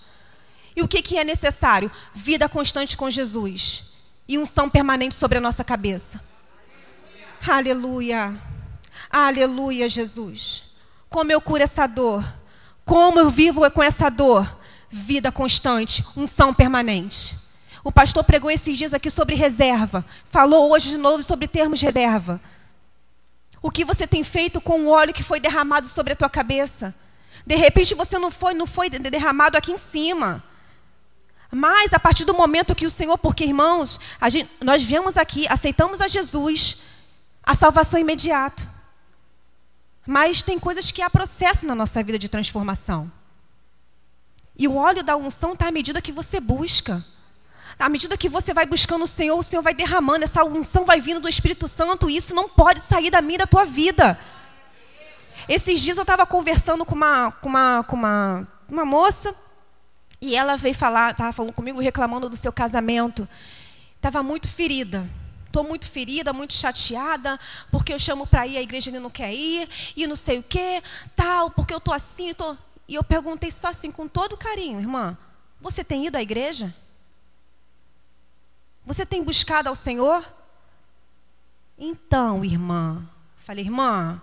E 0.75 0.83
o 0.83 0.87
que, 0.87 1.01
que 1.01 1.17
é 1.17 1.23
necessário? 1.23 1.91
Vida 2.13 2.47
constante 2.47 2.95
com 2.95 3.09
Jesus. 3.09 3.95
E 4.27 4.37
unção 4.37 4.69
permanente 4.69 5.15
sobre 5.15 5.37
a 5.37 5.41
nossa 5.41 5.63
cabeça. 5.63 6.23
Aleluia. 7.47 8.27
Aleluia, 8.27 8.54
Jesus. 9.89 10.63
Como 11.09 11.31
eu 11.31 11.39
curo 11.39 11.63
essa 11.63 11.87
dor. 11.87 12.25
Como 12.83 13.19
eu 13.19 13.29
vivo 13.29 13.69
com 13.71 13.81
essa 13.81 14.09
dor. 14.09 14.57
Vida 14.89 15.31
constante, 15.31 16.05
unção 16.15 16.53
permanente. 16.53 17.35
O 17.83 17.91
pastor 17.91 18.23
pregou 18.23 18.49
esses 18.49 18.77
dias 18.77 18.93
aqui 18.93 19.09
sobre 19.09 19.35
reserva. 19.35 20.05
Falou 20.25 20.71
hoje 20.71 20.89
de 20.89 20.97
novo 20.97 21.23
sobre 21.23 21.47
termos 21.47 21.81
reserva. 21.81 22.41
O 23.61 23.71
que 23.71 23.85
você 23.85 24.05
tem 24.05 24.23
feito 24.23 24.59
com 24.59 24.81
o 24.81 24.89
óleo 24.89 25.13
que 25.13 25.23
foi 25.23 25.39
derramado 25.39 25.87
sobre 25.87 26.13
a 26.13 26.15
tua 26.15 26.29
cabeça? 26.29 26.93
De 27.45 27.55
repente 27.55 27.93
você 27.93 28.19
não 28.19 28.31
foi, 28.31 28.53
não 28.53 28.65
foi 28.65 28.89
derramado 28.89 29.57
aqui 29.57 29.71
em 29.71 29.77
cima. 29.77 30.43
Mas 31.51 31.93
a 31.93 31.99
partir 31.99 32.25
do 32.25 32.33
momento 32.33 32.75
que 32.75 32.85
o 32.85 32.89
Senhor, 32.89 33.17
porque 33.17 33.45
irmãos, 33.45 33.99
gente, 34.29 34.49
nós 34.61 34.83
viemos 34.83 35.15
aqui, 35.15 35.47
aceitamos 35.47 36.01
a 36.01 36.07
Jesus, 36.07 36.81
a 37.43 37.53
salvação 37.53 37.99
imediata. 37.99 38.74
Mas 40.05 40.41
tem 40.41 40.59
coisas 40.59 40.91
que 40.91 41.01
há 41.01 41.09
processo 41.09 41.65
na 41.65 41.73
nossa 41.73 42.03
vida 42.03 42.19
de 42.19 42.29
transformação. 42.29 43.11
E 44.57 44.67
o 44.67 44.75
óleo 44.75 45.03
da 45.03 45.17
unção 45.17 45.53
está 45.53 45.67
à 45.67 45.71
medida 45.71 46.01
que 46.01 46.11
você 46.11 46.39
busca. 46.39 47.03
À 47.77 47.89
medida 47.89 48.17
que 48.17 48.29
você 48.29 48.53
vai 48.53 48.65
buscando 48.65 49.03
o 49.03 49.07
Senhor, 49.07 49.37
o 49.37 49.43
Senhor 49.43 49.61
vai 49.61 49.73
derramando, 49.73 50.23
essa 50.23 50.43
unção 50.45 50.85
vai 50.85 51.01
vindo 51.01 51.19
do 51.19 51.27
Espírito 51.27 51.67
Santo, 51.67 52.09
e 52.09 52.15
isso 52.15 52.33
não 52.33 52.47
pode 52.47 52.79
sair 52.79 53.09
da 53.09 53.21
minha 53.21 53.39
da 53.39 53.47
tua 53.47 53.65
vida. 53.65 54.17
Esses 55.49 55.81
dias 55.81 55.97
eu 55.97 56.03
estava 56.03 56.25
conversando 56.25 56.85
com 56.85 56.95
uma, 56.95 57.31
com 57.33 57.49
uma, 57.49 57.83
com 57.83 57.95
uma, 57.97 58.47
uma 58.69 58.85
moça, 58.85 59.35
e 60.21 60.35
ela 60.35 60.55
veio 60.55 60.73
falar, 60.73 61.11
estava 61.11 61.33
falando 61.33 61.51
comigo, 61.51 61.81
reclamando 61.81 62.29
do 62.29 62.35
seu 62.37 62.53
casamento. 62.53 63.27
Estava 63.97 64.23
muito 64.23 64.47
ferida. 64.47 65.07
Estou 65.55 65.63
muito 65.63 65.89
ferida, 65.89 66.33
muito 66.33 66.53
chateada, 66.53 67.39
porque 67.71 67.93
eu 67.93 67.97
chamo 67.97 68.27
para 68.27 68.45
ir, 68.45 68.57
a 68.57 68.61
igreja 68.61 68.89
ele 68.89 68.99
não 68.99 69.09
quer 69.09 69.33
ir, 69.33 69.69
e 69.95 70.05
não 70.05 70.17
sei 70.17 70.37
o 70.37 70.43
quê, 70.43 70.83
tal, 71.15 71.49
porque 71.49 71.73
eu 71.73 71.77
estou 71.77 71.93
assim, 71.93 72.33
tô... 72.33 72.57
E 72.89 72.95
eu 72.95 73.03
perguntei 73.05 73.49
só 73.49 73.69
assim, 73.69 73.89
com 73.89 74.05
todo 74.05 74.35
carinho, 74.35 74.81
irmã, 74.81 75.17
você 75.61 75.81
tem 75.81 76.05
ido 76.07 76.17
à 76.17 76.21
igreja? 76.21 76.75
Você 78.85 79.05
tem 79.05 79.23
buscado 79.23 79.69
ao 79.69 79.75
Senhor? 79.75 80.29
Então, 81.77 82.43
irmã, 82.43 83.07
Falei, 83.45 83.63
irmã, 83.63 84.21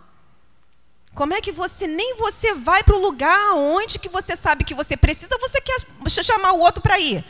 como 1.14 1.32
é 1.32 1.40
que 1.40 1.50
você 1.50 1.86
nem 1.86 2.14
você 2.16 2.52
vai 2.52 2.84
para 2.84 2.94
o 2.94 3.00
lugar 3.00 3.54
onde 3.54 3.98
que 3.98 4.08
você 4.10 4.36
sabe 4.36 4.64
que 4.64 4.74
você 4.74 4.98
precisa, 4.98 5.38
você 5.38 5.62
quer 5.62 5.78
chamar 6.22 6.52
o 6.52 6.60
outro 6.60 6.82
para 6.82 7.00
ir? 7.00 7.24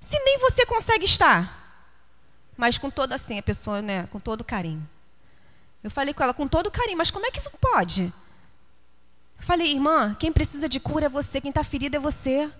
Se 0.00 0.16
nem 0.24 0.38
você 0.38 0.64
consegue 0.64 1.06
estar. 1.06 1.63
Mas 2.56 2.78
com 2.78 2.90
todo 2.90 3.12
assim, 3.12 3.38
a 3.38 3.42
pessoa, 3.42 3.82
né, 3.82 4.06
com 4.06 4.20
todo 4.20 4.44
carinho. 4.44 4.86
Eu 5.82 5.90
falei 5.90 6.14
com 6.14 6.22
ela 6.22 6.32
com 6.32 6.48
todo 6.48 6.70
carinho, 6.70 6.96
mas 6.96 7.10
como 7.10 7.26
é 7.26 7.30
que 7.30 7.40
pode? 7.60 8.04
Eu 8.04 9.42
falei, 9.42 9.72
irmã, 9.72 10.14
quem 10.18 10.32
precisa 10.32 10.68
de 10.68 10.80
cura 10.80 11.06
é 11.06 11.08
você, 11.08 11.40
quem 11.40 11.50
está 11.50 11.62
ferido 11.62 11.96
é 11.96 12.00
você. 12.00 12.50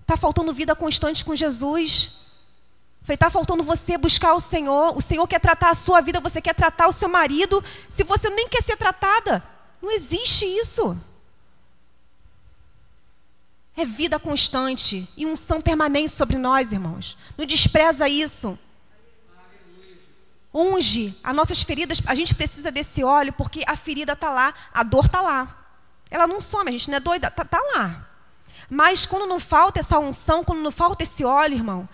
Está 0.00 0.16
faltando 0.16 0.52
vida 0.52 0.74
constante 0.74 1.24
com 1.24 1.36
Jesus. 1.36 2.18
Foi 3.02 3.14
está 3.14 3.30
faltando 3.30 3.62
você 3.62 3.96
buscar 3.96 4.34
o 4.34 4.40
Senhor. 4.40 4.96
O 4.96 5.00
Senhor 5.00 5.26
quer 5.28 5.40
tratar 5.40 5.70
a 5.70 5.74
sua 5.74 6.00
vida, 6.00 6.20
você 6.20 6.40
quer 6.40 6.54
tratar 6.54 6.88
o 6.88 6.92
seu 6.92 7.08
marido. 7.08 7.62
Se 7.88 8.02
você 8.02 8.28
nem 8.30 8.48
quer 8.48 8.62
ser 8.62 8.76
tratada, 8.76 9.42
não 9.80 9.90
existe 9.90 10.44
isso. 10.44 10.98
É 13.76 13.84
vida 13.84 14.18
constante 14.18 15.08
e 15.16 15.24
unção 15.26 15.60
permanente 15.60 16.10
sobre 16.10 16.36
nós, 16.36 16.72
irmãos. 16.72 17.16
Não 17.36 17.46
despreza 17.46 18.08
isso. 18.08 18.58
Unge 20.52 21.16
as 21.22 21.34
nossas 21.34 21.62
feridas. 21.62 22.02
A 22.06 22.14
gente 22.14 22.34
precisa 22.34 22.70
desse 22.70 23.04
óleo 23.04 23.32
porque 23.32 23.62
a 23.66 23.76
ferida 23.76 24.12
está 24.12 24.30
lá, 24.30 24.52
a 24.72 24.82
dor 24.82 25.06
está 25.06 25.20
lá. 25.20 25.56
Ela 26.10 26.26
não 26.26 26.40
some, 26.40 26.68
a 26.68 26.72
gente 26.72 26.90
não 26.90 26.96
é 26.96 27.00
doida, 27.00 27.28
está 27.28 27.44
tá 27.44 27.60
lá. 27.74 28.08
Mas 28.68 29.06
quando 29.06 29.26
não 29.26 29.38
falta 29.38 29.80
essa 29.80 29.98
unção, 29.98 30.44
quando 30.44 30.60
não 30.60 30.70
falta 30.70 31.02
esse 31.02 31.24
óleo, 31.24 31.54
irmão, 31.54 31.88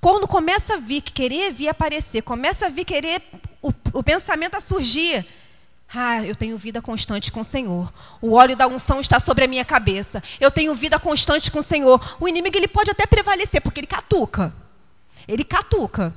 quando 0.00 0.28
começa 0.28 0.74
a 0.74 0.78
vir, 0.78 1.00
querer 1.02 1.52
vir 1.52 1.68
aparecer, 1.68 2.22
começa 2.22 2.66
a 2.66 2.68
vir 2.68 2.84
querer 2.84 3.22
o, 3.62 3.72
o 3.92 4.02
pensamento 4.02 4.56
a 4.56 4.60
surgir. 4.60 5.26
Ah, 5.94 6.24
eu 6.24 6.34
tenho 6.34 6.56
vida 6.56 6.80
constante 6.80 7.30
com 7.30 7.40
o 7.40 7.44
Senhor. 7.44 7.92
O 8.20 8.32
óleo 8.32 8.56
da 8.56 8.66
unção 8.66 9.00
está 9.00 9.20
sobre 9.20 9.44
a 9.44 9.48
minha 9.48 9.64
cabeça. 9.64 10.22
Eu 10.40 10.50
tenho 10.50 10.74
vida 10.74 10.98
constante 10.98 11.50
com 11.50 11.58
o 11.58 11.62
Senhor. 11.62 12.16
O 12.18 12.26
inimigo 12.26 12.56
ele 12.56 12.68
pode 12.68 12.90
até 12.90 13.06
prevalecer, 13.06 13.60
porque 13.60 13.80
ele 13.80 13.86
catuca. 13.86 14.54
Ele 15.28 15.44
catuca. 15.44 16.14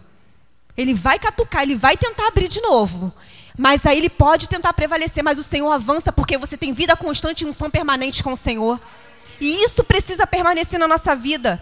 Ele 0.78 0.94
vai 0.94 1.20
catucar, 1.20 1.64
ele 1.64 1.76
vai 1.76 1.98
tentar 1.98 2.28
abrir 2.28 2.48
de 2.48 2.62
novo. 2.62 3.14
Mas 3.58 3.86
aí 3.86 3.98
ele 3.98 4.10
pode 4.10 4.48
tentar 4.48 4.74
prevalecer, 4.74 5.24
mas 5.24 5.40
o 5.40 5.44
Senhor 5.44 5.72
avança 5.72 6.12
porque 6.12 6.38
você 6.38 6.58
tem 6.58 6.74
vida 6.74 6.96
constante 6.96 7.42
e 7.42 7.46
unção 7.46 7.70
permanente 7.70 8.24
com 8.24 8.34
o 8.34 8.38
Senhor. 8.38 8.80
E 9.40 9.64
isso 9.64 9.84
precisa 9.84 10.26
permanecer 10.26 10.80
na 10.80 10.88
nossa 10.88 11.16
vida 11.16 11.62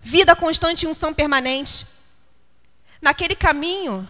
vida 0.00 0.34
constante 0.34 0.84
e 0.84 0.88
unção 0.88 1.12
permanente. 1.12 1.86
Naquele 3.00 3.34
caminho, 3.34 4.08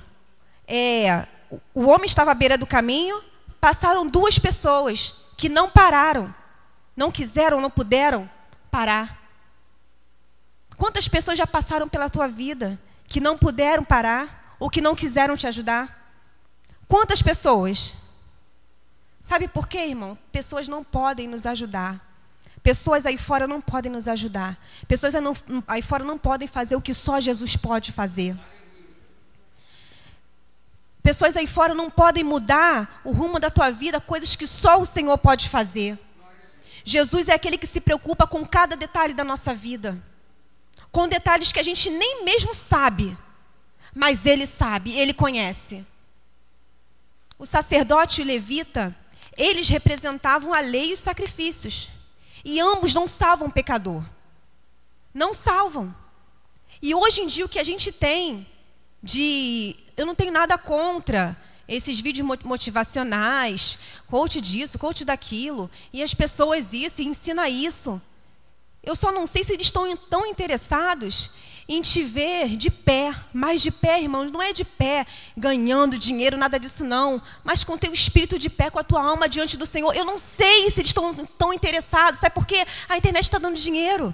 é, 0.67 1.27
o 1.75 1.87
homem 1.87 2.07
estava 2.07 2.31
à 2.31 2.35
beira 2.35 2.57
do 2.57 2.67
caminho, 2.67 3.21
passaram 3.61 4.07
duas 4.07 4.39
pessoas 4.39 5.25
que 5.37 5.49
não 5.49 5.71
pararam, 5.71 6.35
não 6.97 7.11
quiseram, 7.11 7.61
não 7.61 7.71
puderam 7.71 8.29
parar. 8.71 9.21
Quantas 10.77 11.09
pessoas 11.09 11.39
já 11.39 11.47
passaram 11.47 11.89
pela 11.89 12.09
tua 12.09 12.27
vida 12.27 12.81
que 13.07 13.21
não 13.21 13.37
puderam 13.37 13.85
parar 13.85 14.57
ou 14.59 14.71
que 14.71 14.81
não 14.81 14.95
quiseram 14.95 15.37
te 15.37 15.47
ajudar? 15.47 16.15
Quantas 16.89 17.21
pessoas? 17.21 17.93
Sabe 19.21 19.47
por 19.47 19.69
quê, 19.69 19.87
irmão? 19.87 20.17
Pessoas 20.33 20.69
não 20.69 20.83
podem 20.83 21.29
nos 21.29 21.47
ajudar 21.47 22.11
Pessoas 22.63 23.07
aí 23.07 23.17
fora 23.17 23.47
não 23.47 23.61
podem 23.61 23.91
nos 23.91 24.07
ajudar. 24.07 24.59
Pessoas 24.87 25.15
aí 25.67 25.83
fora 25.83 26.05
não 26.05 26.19
podem 26.19 26.47
fazer 26.47 26.77
o 26.77 26.81
que 26.81 26.93
só 26.93 27.19
Jesus 27.19 27.57
pode 27.57 27.91
fazer. 27.91 28.39
Pessoas 31.11 31.37
aí 31.37 31.49
fora 31.49 31.75
não 31.75 31.91
podem 31.91 32.23
mudar 32.23 33.01
o 33.03 33.11
rumo 33.11 33.41
da 33.41 33.51
tua 33.51 33.69
vida, 33.69 34.01
coisas 34.01 34.37
que 34.37 34.47
só 34.47 34.81
o 34.81 34.85
Senhor 34.85 35.19
pode 35.19 35.49
fazer. 35.49 35.99
Jesus 36.85 37.29
é 37.29 37.35
aquele 37.35 37.59
que 37.59 37.67
se 37.67 37.81
preocupa 37.81 38.29
com 38.29 38.47
cada 38.47 38.77
detalhe 38.77 39.13
da 39.13 39.25
nossa 39.25 39.53
vida. 39.53 40.01
Com 40.93 41.09
detalhes 41.09 41.51
que 41.51 41.59
a 41.59 41.65
gente 41.65 41.91
nem 41.91 42.25
mesmo 42.25 42.55
sabe, 42.55 43.19
mas 43.93 44.25
ele 44.25 44.47
sabe, 44.47 44.97
ele 44.97 45.13
conhece. 45.13 45.85
O 47.37 47.45
sacerdote 47.45 48.21
e 48.21 48.25
o 48.25 48.27
levita, 48.29 48.97
eles 49.37 49.69
representavam 49.69 50.55
a 50.55 50.61
lei 50.61 50.91
e 50.91 50.95
os 50.95 51.01
sacrifícios. 51.01 51.91
E 52.45 52.61
ambos 52.61 52.95
não 52.95 53.09
salvam 53.09 53.49
o 53.49 53.53
pecador. 53.53 54.05
Não 55.13 55.35
salvam. 55.35 55.93
E 56.81 56.95
hoje 56.95 57.23
em 57.23 57.27
dia 57.27 57.47
o 57.47 57.49
que 57.49 57.59
a 57.59 57.65
gente 57.65 57.91
tem 57.91 58.47
de. 59.03 59.77
Eu 59.97 60.07
não 60.07 60.15
tenho 60.15 60.33
nada 60.33 60.57
contra 60.57 61.37
esses 61.69 62.01
vídeos 62.01 62.27
motivacionais, 62.43 63.79
coach 64.09 64.41
disso, 64.41 64.79
coach 64.79 65.05
daquilo, 65.05 65.71
e 65.93 66.03
as 66.03 66.13
pessoas 66.13 66.73
isso, 66.73 67.01
e 67.01 67.07
ensina 67.07 67.49
isso. 67.49 68.03
Eu 68.83 68.97
só 68.97 69.13
não 69.13 69.27
sei 69.27 69.45
se 69.45 69.53
eles 69.53 69.67
estão 69.67 69.97
tão 69.97 70.27
interessados 70.27 71.31
em 71.69 71.81
te 71.81 72.03
ver 72.03 72.57
de 72.57 72.69
pé, 72.69 73.15
mas 73.33 73.63
de 73.63 73.71
pé, 73.71 74.03
irmãos, 74.03 74.33
não 74.33 74.43
é 74.43 74.53
de 74.53 74.65
pé 74.65 75.07
ganhando 75.37 75.97
dinheiro, 75.97 76.37
nada 76.37 76.59
disso 76.59 76.83
não, 76.83 77.23
mas 77.45 77.63
com 77.63 77.79
teu 77.79 77.93
espírito 77.93 78.37
de 78.37 78.51
pé, 78.51 78.71
com 78.71 78.81
a 78.81 78.83
tua 78.83 79.01
alma 79.01 79.29
diante 79.29 79.57
do 79.57 79.65
Senhor. 79.65 79.95
Eu 79.95 80.05
não 80.05 80.19
sei 80.19 80.69
se 80.69 80.81
eles 80.81 80.91
estão 80.91 81.15
tão 81.39 81.53
interessados, 81.53 82.19
sabe 82.19 82.35
por 82.35 82.45
quê? 82.45 82.67
A 82.89 82.97
internet 82.97 83.23
está 83.23 83.39
dando 83.39 83.57
dinheiro. 83.57 84.13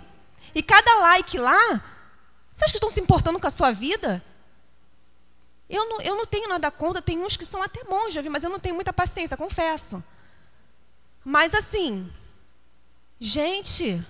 E 0.54 0.62
cada 0.62 0.94
like 0.96 1.38
lá, 1.38 1.82
você 2.52 2.64
acha 2.64 2.72
que 2.72 2.76
estão 2.76 2.90
se 2.90 3.00
importando 3.00 3.40
com 3.40 3.46
a 3.46 3.50
sua 3.50 3.72
vida? 3.72 4.22
Eu 5.68 5.88
não, 5.88 6.00
eu 6.00 6.14
não 6.14 6.26
tenho 6.26 6.48
nada 6.48 6.70
contra, 6.70 7.02
tem 7.02 7.18
uns 7.18 7.36
que 7.36 7.44
são 7.44 7.62
até 7.62 7.82
bons, 7.84 8.14
já 8.14 8.22
vi, 8.22 8.28
mas 8.28 8.44
eu 8.44 8.50
não 8.50 8.58
tenho 8.58 8.74
muita 8.74 8.92
paciência, 8.92 9.36
confesso. 9.36 10.02
Mas 11.24 11.54
assim, 11.54 12.10
gente, 13.18 14.04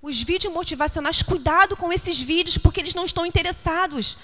os 0.00 0.22
vídeos 0.22 0.52
motivacionais, 0.52 1.22
cuidado 1.22 1.76
com 1.76 1.92
esses 1.92 2.20
vídeos, 2.20 2.56
porque 2.56 2.80
eles 2.80 2.94
não 2.94 3.04
estão 3.04 3.26
interessados. 3.26 4.16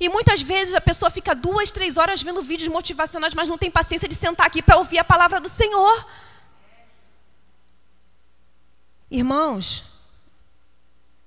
E 0.00 0.08
muitas 0.08 0.40
vezes 0.40 0.74
a 0.74 0.80
pessoa 0.80 1.10
fica 1.10 1.34
duas, 1.34 1.70
três 1.70 1.98
horas 1.98 2.22
vendo 2.22 2.40
vídeos 2.40 2.72
motivacionais, 2.72 3.34
mas 3.34 3.48
não 3.48 3.58
tem 3.58 3.70
paciência 3.70 4.08
de 4.08 4.14
sentar 4.14 4.46
aqui 4.46 4.62
para 4.62 4.78
ouvir 4.78 4.98
a 4.98 5.04
palavra 5.04 5.38
do 5.38 5.48
Senhor. 5.48 6.06
Irmãos, 9.10 9.84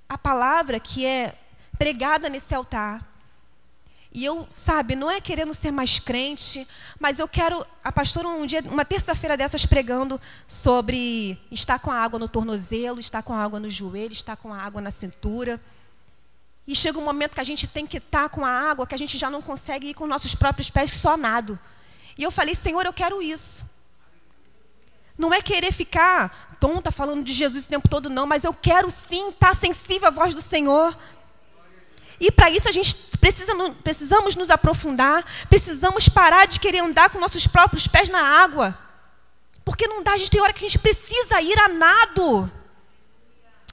a 0.10 0.18
palavra 0.18 0.80
que 0.80 1.06
é 1.06 1.38
pregada 1.78 2.30
nesse 2.30 2.56
altar, 2.56 3.15
e 4.16 4.24
eu, 4.24 4.48
sabe, 4.56 4.96
não 4.96 5.12
é 5.12 5.20
querendo 5.20 5.54
ser 5.54 5.72
mais 5.72 6.00
crente, 6.00 6.66
mas 6.98 7.20
eu 7.20 7.28
quero. 7.28 7.68
A 7.84 7.92
pastora, 7.92 8.30
um 8.30 8.46
dia, 8.46 8.62
uma 8.62 8.86
terça-feira 8.86 9.36
dessas, 9.36 9.66
pregando 9.66 10.22
sobre 10.48 11.38
estar 11.52 11.80
com 11.80 11.92
a 11.92 12.00
água 12.00 12.18
no 12.18 12.30
tornozelo, 12.30 12.98
estar 12.98 13.22
com 13.22 13.34
a 13.34 13.44
água 13.44 13.60
no 13.60 13.70
joelho, 13.70 14.14
estar 14.14 14.38
com 14.38 14.54
a 14.54 14.62
água 14.62 14.80
na 14.80 14.90
cintura. 14.90 15.60
E 16.66 16.74
chega 16.74 16.98
um 16.98 17.04
momento 17.04 17.34
que 17.34 17.42
a 17.42 17.44
gente 17.44 17.68
tem 17.68 17.86
que 17.86 17.98
estar 17.98 18.30
com 18.30 18.46
a 18.46 18.50
água, 18.50 18.88
que 18.88 18.96
a 18.96 18.98
gente 18.98 19.18
já 19.18 19.30
não 19.30 19.42
consegue 19.42 19.90
ir 19.90 19.94
com 19.94 20.08
nossos 20.08 20.34
próprios 20.34 20.70
pés 20.70 20.92
só 20.92 21.18
nado. 21.18 21.60
E 22.18 22.24
eu 22.24 22.32
falei, 22.32 22.56
Senhor, 22.56 22.86
eu 22.86 22.94
quero 22.94 23.22
isso. 23.22 23.66
Não 25.18 25.34
é 25.34 25.42
querer 25.42 25.74
ficar 25.74 26.56
tonta 26.58 26.90
falando 26.90 27.22
de 27.22 27.34
Jesus 27.34 27.66
o 27.66 27.70
tempo 27.70 27.90
todo, 27.90 28.10
não, 28.10 28.26
mas 28.26 28.46
eu 28.46 28.54
quero 28.54 28.90
sim 28.90 29.28
estar 29.32 29.54
sensível 29.54 30.08
à 30.08 30.12
voz 30.12 30.34
do 30.34 30.42
Senhor. 30.42 30.98
E 32.20 32.32
para 32.32 32.50
isso 32.50 32.70
a 32.70 32.72
gente 32.72 33.15
precisa, 33.26 33.54
precisamos 33.84 34.36
nos 34.36 34.52
aprofundar, 34.52 35.26
precisamos 35.50 36.08
parar 36.08 36.46
de 36.46 36.60
querer 36.60 36.84
andar 36.84 37.10
com 37.10 37.20
nossos 37.20 37.48
próprios 37.48 37.88
pés 37.88 38.08
na 38.08 38.22
água. 38.22 38.78
Porque 39.64 39.88
não 39.88 40.04
dá, 40.04 40.12
a 40.12 40.18
gente 40.18 40.30
tem 40.30 40.40
hora 40.40 40.54
que 40.54 40.64
a 40.64 40.68
gente 40.68 40.78
precisa 40.78 41.42
ir 41.42 41.58
a 41.58 41.68
nado. 41.68 42.52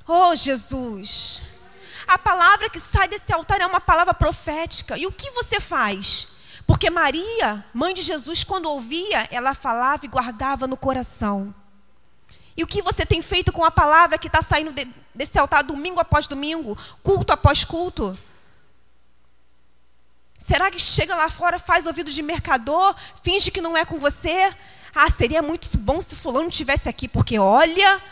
Oh, 0.09 0.35
Jesus. 0.35 1.43
A 2.07 2.17
palavra 2.17 2.71
que 2.71 2.81
sai 2.81 3.07
desse 3.09 3.31
altar 3.31 3.61
é 3.61 3.67
uma 3.67 3.81
palavra 3.81 4.15
profética. 4.15 4.97
E 4.97 5.07
o 5.07 5.13
que 5.13 5.31
você 5.33 5.61
faz? 5.61 6.29
Porque 6.67 6.89
Maria, 6.89 7.63
mãe 7.75 7.93
de 7.93 8.01
Jesus, 8.01 8.45
quando 8.45 8.71
ouvia, 8.71 9.29
ela 9.31 9.53
falava 9.53 10.07
e 10.07 10.09
guardava 10.09 10.67
no 10.67 10.79
coração. 10.79 11.55
E 12.57 12.63
o 12.63 12.67
que 12.67 12.81
você 12.81 13.05
tem 13.05 13.21
feito 13.21 13.53
com 13.53 13.67
a 13.67 13.71
palavra 13.71 14.17
que 14.17 14.29
está 14.29 14.41
saindo 14.41 14.73
desse 15.15 15.39
altar 15.39 15.63
domingo 15.63 16.01
após 16.01 16.27
domingo, 16.27 16.79
culto 17.03 17.35
após 17.35 17.67
culto? 17.67 18.19
Será 20.43 20.73
que 20.73 20.81
chega 20.81 21.15
lá 21.15 21.31
fora, 21.31 21.57
faz 21.57 21.87
ouvido 21.87 22.11
de 22.11 22.21
mercador, 22.21 22.97
finge 23.23 23.49
que 23.49 23.61
não 23.61 23.77
é 23.77 23.85
com 23.85 23.97
você? 23.97 24.53
Ah, 24.93 25.09
seria 25.09 25.41
muito 25.41 25.79
bom 25.79 26.01
se 26.01 26.17
fulano 26.17 26.49
estivesse 26.49 26.89
aqui, 26.89 27.07
porque 27.07 27.39
olha, 27.39 28.03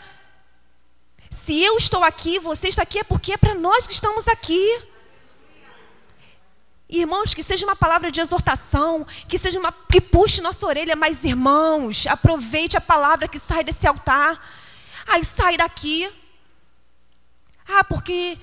se 1.29 1.61
eu 1.61 1.75
estou 1.75 2.01
aqui, 2.05 2.39
você 2.39 2.69
está 2.69 2.83
aqui, 2.83 2.99
é 2.99 3.03
porque 3.03 3.33
é 3.33 3.37
para 3.37 3.53
nós 3.53 3.85
que 3.85 3.91
estamos 3.93 4.29
aqui. 4.29 4.81
Irmãos, 6.87 7.33
que 7.33 7.43
seja 7.43 7.65
uma 7.65 7.75
palavra 7.75 8.09
de 8.09 8.21
exortação, 8.21 9.05
que 9.27 9.37
seja 9.37 9.59
uma 9.59 9.73
que 9.73 9.99
puxe 9.99 10.39
nossa 10.39 10.65
orelha, 10.65 10.95
mas 10.95 11.25
irmãos, 11.25 12.07
aproveite 12.07 12.77
a 12.77 12.81
palavra 12.81 13.27
que 13.27 13.39
sai 13.39 13.61
desse 13.61 13.85
altar. 13.85 14.41
Aí 15.05 15.25
sai 15.25 15.57
daqui. 15.57 16.09
Ah, 17.67 17.83
porque 17.83 18.37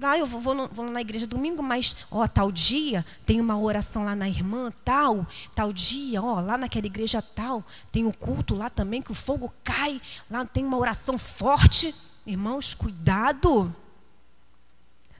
Ah, 0.00 0.16
eu 0.16 0.26
vou, 0.26 0.40
vou, 0.40 0.68
vou, 0.68 0.88
na 0.88 1.00
igreja 1.00 1.26
domingo, 1.26 1.60
mas, 1.60 1.96
ó, 2.08 2.26
tal 2.28 2.52
dia 2.52 3.04
tem 3.26 3.40
uma 3.40 3.58
oração 3.58 4.04
lá 4.04 4.14
na 4.14 4.28
irmã, 4.28 4.72
tal, 4.84 5.26
tal 5.56 5.72
dia, 5.72 6.22
ó, 6.22 6.40
lá 6.40 6.56
naquela 6.56 6.86
igreja 6.86 7.20
tal, 7.20 7.64
tem 7.90 8.04
o 8.04 8.08
um 8.08 8.12
culto 8.12 8.54
lá 8.54 8.70
também, 8.70 9.02
que 9.02 9.10
o 9.10 9.14
fogo 9.14 9.52
cai, 9.64 10.00
lá 10.30 10.44
tem 10.44 10.64
uma 10.64 10.76
oração 10.76 11.18
forte. 11.18 11.92
Irmãos, 12.24 12.74
cuidado. 12.74 13.74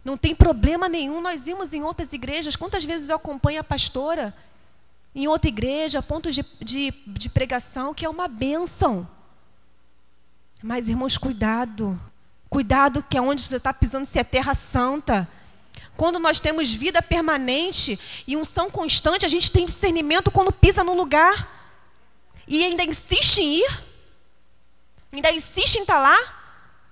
Não 0.04 0.16
tem 0.16 0.34
problema 0.34 0.88
nenhum, 0.88 1.20
nós 1.20 1.46
íamos 1.46 1.72
em 1.72 1.82
outras 1.82 2.12
igrejas. 2.12 2.54
Quantas 2.54 2.84
vezes 2.84 3.08
eu 3.08 3.16
acompanho 3.16 3.60
a 3.60 3.64
pastora 3.64 4.34
em 5.14 5.26
outra 5.26 5.48
igreja, 5.48 6.00
pontos 6.00 6.34
de, 6.34 6.44
de, 6.60 6.92
de 7.06 7.28
pregação, 7.28 7.92
que 7.92 8.04
é 8.04 8.08
uma 8.08 8.28
bênção. 8.28 9.08
Mas, 10.62 10.88
irmãos, 10.88 11.18
cuidado. 11.18 12.00
Cuidado 12.48 13.02
que 13.02 13.16
é 13.16 13.20
onde 13.20 13.42
você 13.42 13.56
está 13.56 13.72
pisando 13.72 14.06
se 14.06 14.18
é 14.18 14.24
terra 14.24 14.54
santa. 14.54 15.28
Quando 15.96 16.18
nós 16.18 16.40
temos 16.40 16.72
vida 16.72 17.02
permanente 17.02 17.98
e 18.26 18.36
unção 18.36 18.70
constante, 18.70 19.26
a 19.26 19.28
gente 19.28 19.50
tem 19.50 19.66
discernimento 19.66 20.30
quando 20.30 20.52
pisa 20.52 20.82
no 20.82 20.94
lugar. 20.94 21.56
E 22.46 22.64
ainda 22.64 22.84
insiste 22.84 23.38
em 23.38 23.56
ir. 23.56 23.82
Ainda 25.12 25.30
insiste 25.32 25.76
em 25.76 25.82
estar 25.82 25.94
tá 25.94 26.00
lá. 26.00 26.16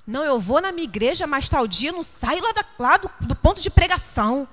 Não, 0.07 0.25
eu 0.25 0.39
vou 0.39 0.61
na 0.61 0.73
minha 0.73 0.85
igreja, 0.85 1.27
mas 1.27 1.49
tal 1.49 1.67
dia 1.67 1.91
não 1.91 2.03
saio 2.03 2.43
lá, 2.43 2.53
da, 2.53 2.65
lá 2.79 2.97
do, 2.97 3.11
do 3.21 3.35
ponto 3.35 3.61
de 3.61 3.71
pregação. 3.71 4.47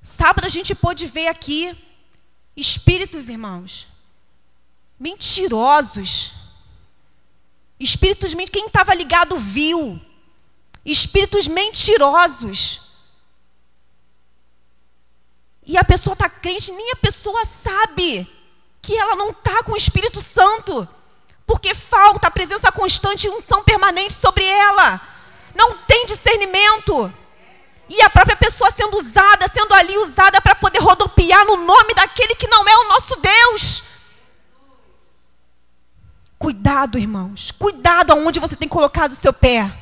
Sábado 0.00 0.44
a 0.44 0.48
gente 0.48 0.74
pôde 0.74 1.06
ver 1.06 1.28
aqui 1.28 1.76
espíritos, 2.56 3.28
irmãos, 3.28 3.86
mentirosos 4.98 6.45
Espíritos, 7.78 8.34
quem 8.50 8.66
estava 8.66 8.94
ligado 8.94 9.36
viu. 9.36 10.00
Espíritos 10.84 11.46
mentirosos. 11.46 12.82
E 15.64 15.76
a 15.76 15.84
pessoa 15.84 16.14
está 16.14 16.28
crente, 16.28 16.70
nem 16.70 16.92
a 16.92 16.96
pessoa 16.96 17.44
sabe 17.44 18.26
que 18.80 18.96
ela 18.96 19.16
não 19.16 19.30
está 19.30 19.64
com 19.64 19.72
o 19.72 19.76
Espírito 19.76 20.20
Santo. 20.20 20.88
Porque 21.44 21.74
falta 21.74 22.28
a 22.28 22.30
presença 22.30 22.70
constante 22.72 23.26
e 23.26 23.30
unção 23.30 23.62
permanente 23.62 24.14
sobre 24.14 24.44
ela. 24.44 25.00
Não 25.54 25.76
tem 25.78 26.06
discernimento. 26.06 27.12
E 27.88 28.00
a 28.02 28.10
própria 28.10 28.36
pessoa 28.36 28.70
sendo 28.70 28.96
usada, 28.96 29.46
sendo 29.52 29.74
ali 29.74 29.96
usada 29.98 30.40
para 30.40 30.54
poder 30.54 30.80
rodopiar 30.80 31.44
no 31.44 31.56
nome 31.56 31.94
daquele 31.94 32.34
que 32.34 32.48
não 32.48 32.66
é 32.66 32.76
o 32.78 32.88
nosso 32.88 33.16
Deus. 33.16 33.84
Cuidado, 36.38 36.98
irmãos. 36.98 37.50
Cuidado 37.50 38.12
aonde 38.12 38.38
você 38.38 38.56
tem 38.56 38.68
colocado 38.68 39.12
o 39.12 39.16
seu 39.16 39.32
pé. 39.32 39.72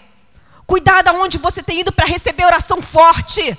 Cuidado 0.66 1.08
aonde 1.08 1.38
você 1.38 1.62
tem 1.62 1.80
ido 1.80 1.92
para 1.92 2.06
receber 2.06 2.44
oração 2.44 2.80
forte. 2.80 3.58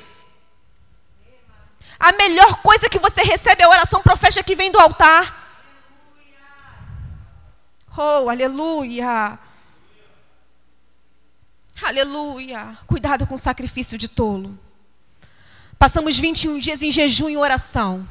A 2.00 2.12
melhor 2.14 2.62
coisa 2.62 2.90
que 2.90 3.00
você 3.00 3.22
recebe 3.22 3.64
é 3.64 3.66
a 3.66 3.70
oração 3.70 4.02
profética 4.02 4.44
que 4.44 4.56
vem 4.56 4.72
do 4.72 4.80
altar. 4.80 5.44
Oh, 7.98 8.30
aleluia. 8.30 9.40
Aleluia. 11.84 12.78
Cuidado 12.88 13.28
com 13.28 13.36
o 13.36 13.40
sacrifício 13.40 13.98
de 13.98 14.08
tolo. 14.08 14.58
Passamos 15.78 16.18
21 16.18 16.60
dias 16.60 16.82
em 16.82 16.92
jejum 16.92 17.30
e 17.30 17.38
oração. 17.38 18.08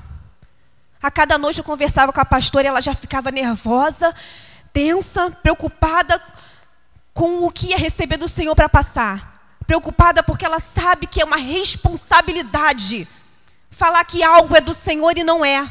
A 1.02 1.10
cada 1.10 1.36
noite 1.36 1.58
eu 1.58 1.64
conversava 1.64 2.12
com 2.12 2.20
a 2.20 2.24
pastora 2.24 2.66
e 2.66 2.68
ela 2.68 2.80
já 2.80 2.94
ficava 2.94 3.30
nervosa 3.30 4.14
tensa, 4.74 5.30
preocupada 5.30 6.20
com 7.14 7.46
o 7.46 7.50
que 7.50 7.68
ia 7.68 7.78
receber 7.78 8.18
do 8.18 8.28
Senhor 8.28 8.54
para 8.54 8.68
passar. 8.68 9.56
Preocupada 9.66 10.22
porque 10.22 10.44
ela 10.44 10.60
sabe 10.60 11.06
que 11.06 11.22
é 11.22 11.24
uma 11.24 11.36
responsabilidade 11.36 13.08
falar 13.70 14.04
que 14.04 14.22
algo 14.22 14.54
é 14.54 14.60
do 14.60 14.74
Senhor 14.74 15.16
e 15.16 15.24
não 15.24 15.44
é. 15.44 15.66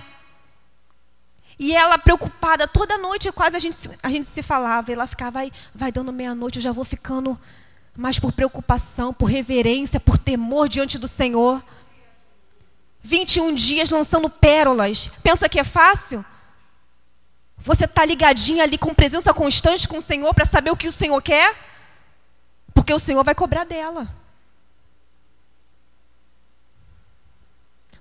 E 1.60 1.76
ela 1.76 1.98
preocupada, 1.98 2.68
toda 2.68 2.98
noite 2.98 3.32
quase 3.32 3.56
a 3.56 3.60
gente, 3.60 3.78
a 4.02 4.10
gente 4.10 4.26
se 4.26 4.42
falava, 4.42 4.90
e 4.90 4.94
ela 4.94 5.06
ficava, 5.06 5.32
vai, 5.40 5.52
vai 5.74 5.92
dando 5.92 6.12
meia-noite, 6.12 6.58
eu 6.58 6.64
já 6.64 6.72
vou 6.72 6.84
ficando 6.84 7.40
mais 7.96 8.18
por 8.18 8.32
preocupação, 8.32 9.14
por 9.14 9.26
reverência, 9.26 10.00
por 10.00 10.18
temor 10.18 10.68
diante 10.68 10.98
do 10.98 11.08
Senhor. 11.08 11.64
21 13.02 13.54
dias 13.54 13.90
lançando 13.90 14.30
pérolas. 14.30 15.10
Pensa 15.22 15.48
que 15.48 15.60
é 15.60 15.64
fácil? 15.64 16.26
Você 17.64 17.86
está 17.86 18.04
ligadinha 18.04 18.64
ali 18.64 18.78
com 18.78 18.94
presença 18.94 19.34
constante 19.34 19.88
com 19.88 19.98
o 19.98 20.02
Senhor 20.02 20.34
para 20.34 20.46
saber 20.46 20.70
o 20.70 20.76
que 20.76 20.88
o 20.88 20.92
Senhor 20.92 21.22
quer? 21.22 21.56
Porque 22.74 22.94
o 22.94 23.00
Senhor 23.00 23.24
vai 23.24 23.34
cobrar 23.34 23.64
dela. 23.64 24.14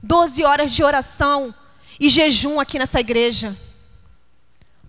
Doze 0.03 0.43
horas 0.43 0.73
de 0.73 0.83
oração 0.83 1.55
e 2.01 2.09
jejum 2.09 2.59
aqui 2.59 2.77
nessa 2.77 2.99
igreja. 2.99 3.57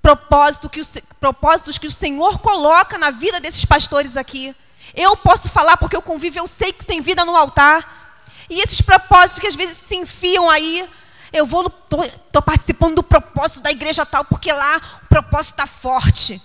Propósito 0.02 0.68
que 0.68 0.82
o, 0.82 0.86
propósitos 1.20 1.78
que 1.78 1.86
o 1.86 1.92
Senhor 1.92 2.40
coloca 2.40 2.98
na 2.98 3.12
vida 3.12 3.40
desses 3.40 3.64
pastores 3.66 4.18
aqui. 4.18 4.56
Eu 4.96 5.16
posso 5.16 5.50
falar 5.50 5.78
porque 5.78 5.96
eu 5.96 6.02
convivo, 6.02 6.40
eu 6.40 6.48
sei 6.48 6.74
que 6.74 6.84
tem 6.84 7.00
vida 7.00 7.24
no 7.24 7.36
altar. 7.36 8.18
E 8.50 8.60
esses 8.60 8.82
propósitos 8.82 9.40
que 9.40 9.48
às 9.48 9.56
vezes 9.56 9.78
se 9.78 9.96
enfiam 9.96 10.50
aí 10.50 10.90
eu 11.34 11.48
vou, 11.48 11.66
estou 11.66 12.42
participando 12.44 12.96
do 12.98 13.04
propósito 13.04 13.62
da 13.62 13.72
igreja 13.72 14.06
tal, 14.06 14.24
porque 14.24 14.54
lá 14.54 15.00
o 15.04 15.08
propósito 15.08 15.56
está 15.56 15.66
forte. 15.66 16.40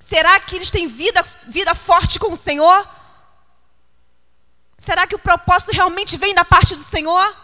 Será 0.00 0.40
que 0.40 0.56
eles 0.56 0.70
têm 0.70 0.86
vida, 0.86 1.22
vida 1.46 1.74
forte 1.74 2.18
com 2.18 2.32
o 2.32 2.36
Senhor? 2.36 2.88
Será 4.78 5.06
que 5.06 5.14
o 5.14 5.18
propósito 5.18 5.70
realmente 5.72 6.16
vem 6.16 6.34
da 6.34 6.44
parte 6.44 6.74
do 6.74 6.82
Senhor? 6.82 7.36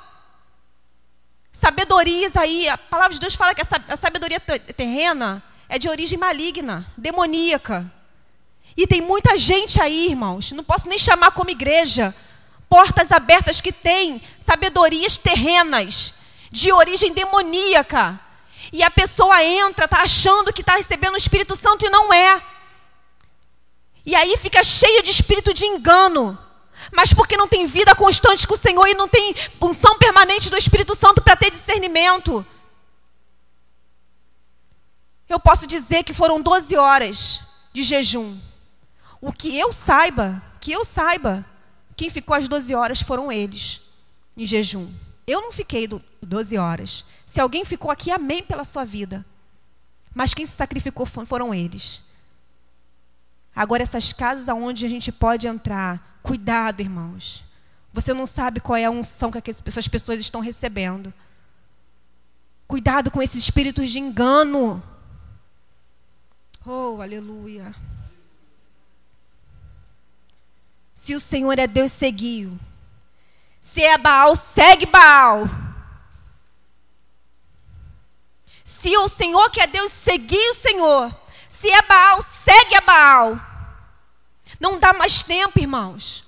Sabedorias 1.52 2.36
aí, 2.36 2.68
a 2.68 2.78
palavra 2.78 3.12
de 3.12 3.20
Deus 3.20 3.34
fala 3.34 3.54
que 3.54 3.62
a 3.62 3.96
sabedoria 3.96 4.40
terrena 4.40 5.42
é 5.68 5.78
de 5.78 5.88
origem 5.88 6.18
maligna, 6.18 6.90
demoníaca. 6.96 7.90
E 8.76 8.86
tem 8.86 9.02
muita 9.02 9.36
gente 9.36 9.80
aí, 9.80 10.08
irmãos, 10.08 10.52
não 10.52 10.64
posso 10.64 10.88
nem 10.88 10.98
chamar 10.98 11.32
como 11.32 11.50
igreja, 11.50 12.14
portas 12.68 13.12
abertas 13.12 13.60
que 13.60 13.72
têm 13.72 14.22
sabedorias 14.38 15.16
terrenas, 15.16 16.19
de 16.50 16.72
origem 16.72 17.12
demoníaca. 17.12 18.18
E 18.72 18.82
a 18.82 18.90
pessoa 18.90 19.42
entra, 19.42 19.84
está 19.84 20.02
achando 20.02 20.52
que 20.52 20.60
está 20.60 20.76
recebendo 20.76 21.14
o 21.14 21.18
Espírito 21.18 21.56
Santo 21.56 21.84
e 21.84 21.90
não 21.90 22.12
é. 22.12 22.42
E 24.04 24.14
aí 24.14 24.36
fica 24.36 24.62
cheio 24.64 25.02
de 25.02 25.10
espírito 25.10 25.52
de 25.52 25.64
engano. 25.66 26.38
Mas 26.92 27.12
porque 27.12 27.36
não 27.36 27.46
tem 27.46 27.66
vida 27.66 27.94
constante 27.94 28.46
com 28.46 28.54
o 28.54 28.58
Senhor 28.58 28.86
e 28.86 28.94
não 28.94 29.08
tem 29.08 29.34
punção 29.58 29.98
permanente 29.98 30.50
do 30.50 30.56
Espírito 30.56 30.94
Santo 30.94 31.20
para 31.20 31.36
ter 31.36 31.50
discernimento. 31.50 32.44
Eu 35.28 35.38
posso 35.38 35.66
dizer 35.66 36.02
que 36.02 36.12
foram 36.12 36.40
12 36.40 36.76
horas 36.76 37.40
de 37.72 37.82
jejum. 37.82 38.36
O 39.20 39.32
que 39.32 39.56
eu 39.56 39.72
saiba, 39.72 40.42
que 40.60 40.72
eu 40.72 40.84
saiba, 40.84 41.44
quem 41.96 42.10
ficou 42.10 42.34
às 42.34 42.48
12 42.48 42.74
horas 42.74 43.00
foram 43.02 43.30
eles, 43.30 43.80
em 44.36 44.46
jejum. 44.46 44.90
Eu 45.30 45.40
não 45.40 45.52
fiquei 45.52 45.86
12 46.20 46.58
horas. 46.58 47.04
Se 47.24 47.40
alguém 47.40 47.64
ficou 47.64 47.90
aqui, 47.90 48.10
amém 48.10 48.42
pela 48.42 48.64
sua 48.64 48.84
vida. 48.84 49.24
Mas 50.12 50.34
quem 50.34 50.44
se 50.44 50.52
sacrificou 50.52 51.06
foram 51.06 51.54
eles. 51.54 52.02
Agora, 53.54 53.82
essas 53.82 54.12
casas 54.12 54.48
aonde 54.48 54.84
a 54.84 54.88
gente 54.88 55.12
pode 55.12 55.46
entrar, 55.46 56.18
cuidado, 56.20 56.80
irmãos. 56.80 57.44
Você 57.92 58.12
não 58.12 58.26
sabe 58.26 58.58
qual 58.58 58.76
é 58.76 58.86
a 58.86 58.90
unção 58.90 59.30
que 59.30 59.50
essas 59.66 59.86
pessoas 59.86 60.18
estão 60.18 60.40
recebendo. 60.40 61.14
Cuidado 62.66 63.08
com 63.08 63.22
esses 63.22 63.44
espíritos 63.44 63.88
de 63.90 64.00
engano. 64.00 64.82
Oh, 66.66 67.00
aleluia. 67.00 67.72
Se 70.92 71.14
o 71.14 71.20
Senhor 71.20 71.56
é 71.56 71.68
Deus, 71.68 71.92
seguiu. 71.92 72.58
Se 73.60 73.82
é 73.82 73.98
Baal, 73.98 74.34
segue 74.34 74.86
Baal. 74.86 75.44
Se 78.64 78.96
o 78.96 79.08
Senhor 79.08 79.50
que 79.50 79.60
é 79.60 79.66
Deus, 79.66 79.92
seguir 79.92 80.50
o 80.50 80.54
Senhor. 80.54 81.14
Se 81.48 81.70
é 81.70 81.82
Baal, 81.82 82.22
segue 82.22 82.74
a 82.76 82.80
Baal. 82.80 83.40
Não 84.58 84.78
dá 84.78 84.92
mais 84.92 85.22
tempo, 85.22 85.58
irmãos. 85.58 86.24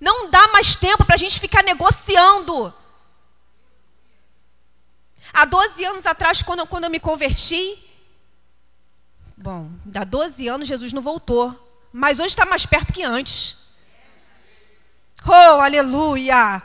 Não 0.00 0.30
dá 0.30 0.48
mais 0.48 0.74
tempo 0.74 1.04
para 1.04 1.14
a 1.14 1.18
gente 1.18 1.38
ficar 1.40 1.62
negociando. 1.62 2.72
Há 5.32 5.44
12 5.44 5.84
anos 5.84 6.06
atrás, 6.06 6.42
quando, 6.42 6.66
quando 6.66 6.84
eu 6.84 6.90
me 6.90 7.00
converti, 7.00 7.78
bom, 9.36 9.70
há 9.94 10.04
12 10.04 10.48
anos 10.48 10.68
Jesus 10.68 10.92
não 10.92 11.02
voltou. 11.02 11.54
Mas 11.92 12.18
hoje 12.18 12.28
está 12.28 12.46
mais 12.46 12.64
perto 12.64 12.92
que 12.92 13.02
antes. 13.02 13.65
Oh, 15.28 15.60
aleluia! 15.60 16.62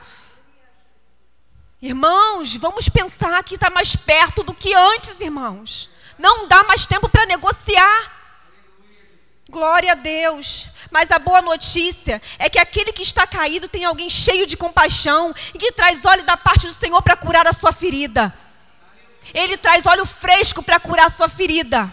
Irmãos, 1.81 2.55
vamos 2.57 2.87
pensar 2.87 3.43
que 3.43 3.55
está 3.55 3.71
mais 3.71 3.95
perto 3.95 4.43
do 4.43 4.53
que 4.53 4.71
antes, 4.71 5.19
irmãos. 5.19 5.89
Não 6.17 6.47
dá 6.47 6.63
mais 6.63 6.85
tempo 6.85 7.09
para 7.09 7.25
negociar. 7.25 8.21
Glória 9.49 9.93
a 9.93 9.95
Deus. 9.95 10.67
Mas 10.91 11.09
a 11.09 11.17
boa 11.17 11.41
notícia 11.41 12.21
é 12.37 12.49
que 12.49 12.59
aquele 12.59 12.93
que 12.93 13.01
está 13.01 13.25
caído 13.25 13.67
tem 13.67 13.83
alguém 13.83 14.09
cheio 14.09 14.45
de 14.45 14.55
compaixão 14.55 15.33
e 15.53 15.57
que 15.57 15.71
traz 15.71 16.05
óleo 16.05 16.23
da 16.23 16.37
parte 16.37 16.67
do 16.67 16.73
Senhor 16.73 17.01
para 17.01 17.17
curar 17.17 17.47
a 17.47 17.53
sua 17.53 17.71
ferida. 17.71 18.31
Ele 19.33 19.57
traz 19.57 19.87
óleo 19.87 20.05
fresco 20.05 20.61
para 20.61 20.79
curar 20.79 21.07
a 21.07 21.09
sua 21.09 21.27
ferida. 21.27 21.91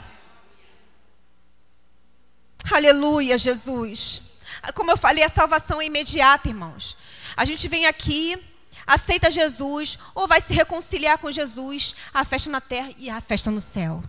Aleluia, 2.70 3.38
Jesus. 3.38 4.27
Como 4.74 4.90
eu 4.90 4.96
falei, 4.96 5.24
a 5.24 5.28
salvação 5.28 5.80
é 5.80 5.86
imediata, 5.86 6.48
irmãos. 6.48 6.96
A 7.36 7.44
gente 7.44 7.68
vem 7.68 7.86
aqui, 7.86 8.40
aceita 8.86 9.30
Jesus, 9.30 9.98
ou 10.14 10.26
vai 10.26 10.40
se 10.40 10.54
reconciliar 10.54 11.18
com 11.18 11.30
Jesus, 11.30 11.94
a 12.12 12.24
festa 12.24 12.50
na 12.50 12.60
terra 12.60 12.90
e 12.98 13.08
a 13.08 13.20
festa 13.20 13.50
no 13.50 13.60
céu. 13.60 14.02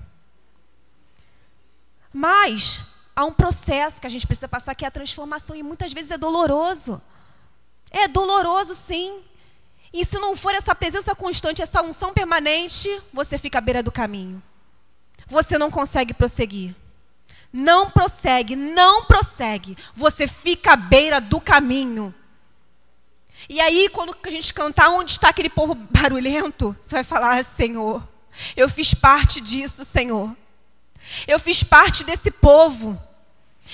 Mas 2.13 2.81
há 3.15 3.25
um 3.25 3.33
processo 3.33 4.01
que 4.01 4.07
a 4.07 4.09
gente 4.09 4.25
precisa 4.25 4.47
passar, 4.47 4.73
que 4.75 4.85
é 4.85 4.87
a 4.87 4.91
transformação, 4.91 5.55
e 5.55 5.63
muitas 5.63 5.93
vezes 5.93 6.11
é 6.11 6.17
doloroso. 6.17 7.01
É 7.91 8.07
doloroso, 8.07 8.73
sim. 8.73 9.21
E 9.91 10.05
se 10.05 10.19
não 10.19 10.35
for 10.35 10.53
essa 10.53 10.75
presença 10.75 11.15
constante, 11.15 11.61
essa 11.61 11.81
unção 11.81 12.13
permanente, 12.13 12.89
você 13.11 13.37
fica 13.37 13.57
à 13.57 13.61
beira 13.61 13.81
do 13.81 13.91
caminho. 13.91 14.41
Você 15.27 15.57
não 15.57 15.69
consegue 15.69 16.13
prosseguir. 16.13 16.75
Não 17.51 17.89
prossegue, 17.89 18.55
não 18.55 19.05
prossegue. 19.05 19.77
Você 19.95 20.27
fica 20.27 20.73
à 20.73 20.75
beira 20.75 21.19
do 21.19 21.41
caminho. 21.41 22.13
E 23.47 23.59
aí, 23.59 23.89
quando 23.89 24.15
a 24.23 24.29
gente 24.29 24.53
cantar 24.53 24.89
onde 24.89 25.11
está 25.11 25.29
aquele 25.29 25.49
povo 25.49 25.73
barulhento, 25.73 26.75
você 26.81 26.95
vai 26.95 27.03
falar: 27.03 27.43
Senhor, 27.43 28.07
eu 28.55 28.69
fiz 28.69 28.93
parte 28.93 29.41
disso, 29.41 29.83
Senhor. 29.83 30.35
Eu 31.27 31.39
fiz 31.39 31.63
parte 31.63 32.03
desse 32.03 32.29
povo, 32.29 33.01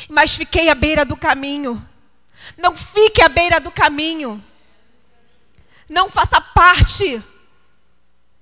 mas 0.08 0.36
fiquei 0.36 0.70
à 0.70 0.76
beira 0.76 1.04
do 1.04 1.18
caminho. 1.18 1.86
Não 2.58 2.76
fique 2.76 3.22
à 3.22 3.28
beira 3.28 3.60
do 3.60 3.72
caminho. 3.72 4.44
Não 5.90 6.10
faça 6.10 6.40
parte 6.40 7.22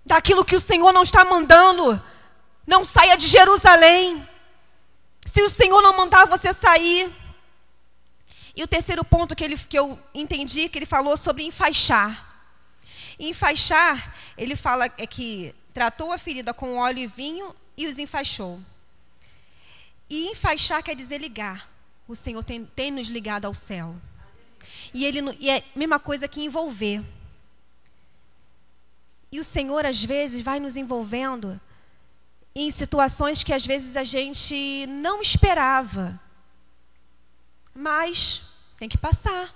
daquilo 0.06 0.46
que 0.46 0.56
o 0.56 0.60
Senhor 0.60 0.91
não 0.91 1.04
está 1.04 1.26
mandando. 1.26 2.02
Não 2.67 2.86
saia 2.86 3.17
de 3.17 3.28
Jerusalém. 3.28 4.28
Se 5.26 5.42
o 5.42 5.50
Senhor 5.50 5.82
não 5.82 5.96
mandar 5.96 6.26
você 6.26 6.54
sair. 6.54 7.12
E 8.56 8.64
o 8.64 8.68
terceiro 8.68 9.04
ponto 9.04 9.36
que, 9.36 9.44
ele, 9.44 9.58
que 9.58 9.78
eu 9.78 10.00
entendi, 10.14 10.70
que 10.70 10.78
ele 10.78 10.86
falou 10.86 11.18
sobre 11.18 11.44
enfaixar. 11.44 12.32
Enfaixar, 13.20 14.16
ele 14.38 14.56
fala 14.56 14.86
é 14.98 15.08
que 15.08 15.56
tratou 15.74 16.12
a 16.12 16.18
ferida 16.18 16.54
com 16.54 16.78
óleo 16.78 17.00
e 17.00 17.08
vinho 17.08 17.56
e 17.76 17.88
os 17.88 17.98
enfaixou. 17.98 18.60
E 20.10 20.30
enfaixar 20.30 20.84
quer 20.84 20.96
dizer 20.96 21.20
ligar. 21.20 21.70
O 22.08 22.16
Senhor 22.16 22.44
tem, 22.44 22.66
tem 22.66 22.92
nos 22.92 23.08
ligado 23.08 23.46
ao 23.46 23.54
céu. 23.54 23.96
E, 24.94 25.06
ele, 25.06 25.20
e 25.40 25.50
é 25.50 25.58
a 25.58 25.64
mesma 25.80 26.00
coisa 26.00 26.28
que 26.28 26.44
envolver. 26.44 27.04
E 29.32 29.40
o 29.40 29.44
Senhor, 29.44 29.86
às 29.86 30.04
vezes, 30.04 30.42
vai 30.42 30.60
nos 30.60 30.78
envolvendo 30.78 31.60
em 32.56 32.70
situações 32.70 33.44
que, 33.44 33.54
às 33.54 33.66
vezes, 33.66 33.98
a 33.98 34.04
gente 34.04 34.86
não 34.88 35.22
esperava. 35.22 36.20
Mas 37.74 38.44
tem 38.78 38.88
que 38.88 38.98
passar. 38.98 39.54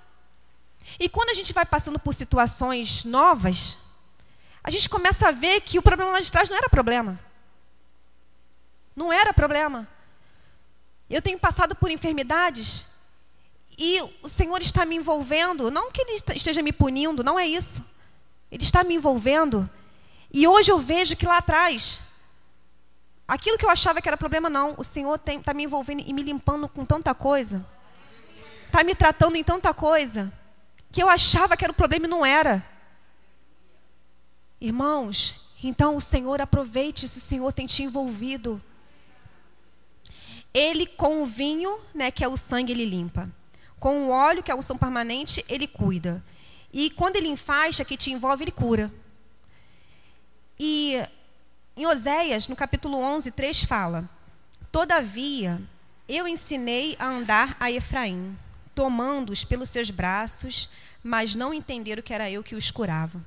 E 0.98 1.08
quando 1.08 1.30
a 1.30 1.34
gente 1.34 1.52
vai 1.52 1.66
passando 1.66 1.98
por 1.98 2.14
situações 2.14 3.04
novas, 3.04 3.78
a 4.62 4.70
gente 4.70 4.88
começa 4.88 5.28
a 5.28 5.32
ver 5.32 5.60
que 5.60 5.78
o 5.78 5.82
problema 5.82 6.12
lá 6.12 6.20
de 6.20 6.30
trás 6.30 6.48
não 6.48 6.56
era 6.56 6.68
problema. 6.68 7.18
Não 8.96 9.12
era 9.12 9.32
problema. 9.32 9.88
Eu 11.08 11.22
tenho 11.22 11.38
passado 11.38 11.74
por 11.74 11.90
enfermidades 11.90 12.84
e 13.78 14.00
o 14.22 14.28
Senhor 14.28 14.60
está 14.60 14.84
me 14.84 14.96
envolvendo, 14.96 15.70
não 15.70 15.92
que 15.92 16.02
Ele 16.02 16.20
esteja 16.34 16.60
me 16.60 16.72
punindo, 16.72 17.22
não 17.22 17.38
é 17.38 17.46
isso. 17.46 17.84
Ele 18.50 18.64
está 18.64 18.82
me 18.82 18.94
envolvendo. 18.94 19.70
E 20.32 20.48
hoje 20.48 20.72
eu 20.72 20.78
vejo 20.78 21.16
que 21.16 21.26
lá 21.26 21.38
atrás, 21.38 22.00
aquilo 23.28 23.58
que 23.58 23.66
eu 23.66 23.70
achava 23.70 24.00
que 24.00 24.08
era 24.08 24.16
problema, 24.16 24.48
não. 24.48 24.74
O 24.78 24.82
Senhor 24.82 25.20
está 25.24 25.52
me 25.52 25.64
envolvendo 25.64 26.02
e 26.04 26.12
me 26.14 26.22
limpando 26.22 26.66
com 26.66 26.84
tanta 26.84 27.14
coisa. 27.14 27.64
Está 28.66 28.82
me 28.82 28.94
tratando 28.94 29.36
em 29.36 29.44
tanta 29.44 29.74
coisa. 29.74 30.32
Que 30.90 31.02
eu 31.02 31.08
achava 31.08 31.56
que 31.56 31.64
era 31.64 31.70
o 31.70 31.76
problema 31.76 32.06
e 32.06 32.08
não 32.08 32.24
era. 32.24 32.66
Irmãos, 34.58 35.34
então 35.62 35.94
o 35.94 36.00
Senhor 36.00 36.40
aproveite 36.40 37.06
se 37.06 37.18
o 37.18 37.20
Senhor 37.20 37.52
tem 37.52 37.66
te 37.66 37.82
envolvido. 37.82 38.60
Ele 40.52 40.86
com 40.86 41.22
o 41.22 41.26
vinho, 41.26 41.78
né, 41.94 42.10
que 42.10 42.24
é 42.24 42.28
o 42.28 42.36
sangue, 42.36 42.72
ele 42.72 42.86
limpa. 42.86 43.30
Com 43.78 44.06
o 44.06 44.10
óleo, 44.10 44.42
que 44.42 44.50
é 44.50 44.54
a 44.54 44.56
unção 44.56 44.76
permanente, 44.76 45.44
ele 45.48 45.66
cuida. 45.66 46.24
E 46.72 46.90
quando 46.90 47.16
ele 47.16 47.28
enfaixa, 47.28 47.84
que 47.84 47.96
te 47.96 48.10
envolve, 48.10 48.44
ele 48.44 48.50
cura. 48.50 48.92
E 50.58 51.00
em 51.78 51.86
Oséias, 51.86 52.48
no 52.48 52.56
capítulo 52.56 52.98
11, 52.98 53.30
3 53.30 53.62
fala: 53.62 54.10
Todavia, 54.72 55.62
eu 56.08 56.26
ensinei 56.26 56.96
a 56.98 57.06
andar 57.06 57.56
a 57.60 57.70
Efraim, 57.70 58.36
tomando-os 58.74 59.44
pelos 59.44 59.70
seus 59.70 59.88
braços, 59.88 60.68
mas 61.04 61.36
não 61.36 61.54
entenderam 61.54 62.02
que 62.02 62.12
era 62.12 62.28
eu 62.28 62.42
que 62.42 62.56
os 62.56 62.72
curava. 62.72 63.24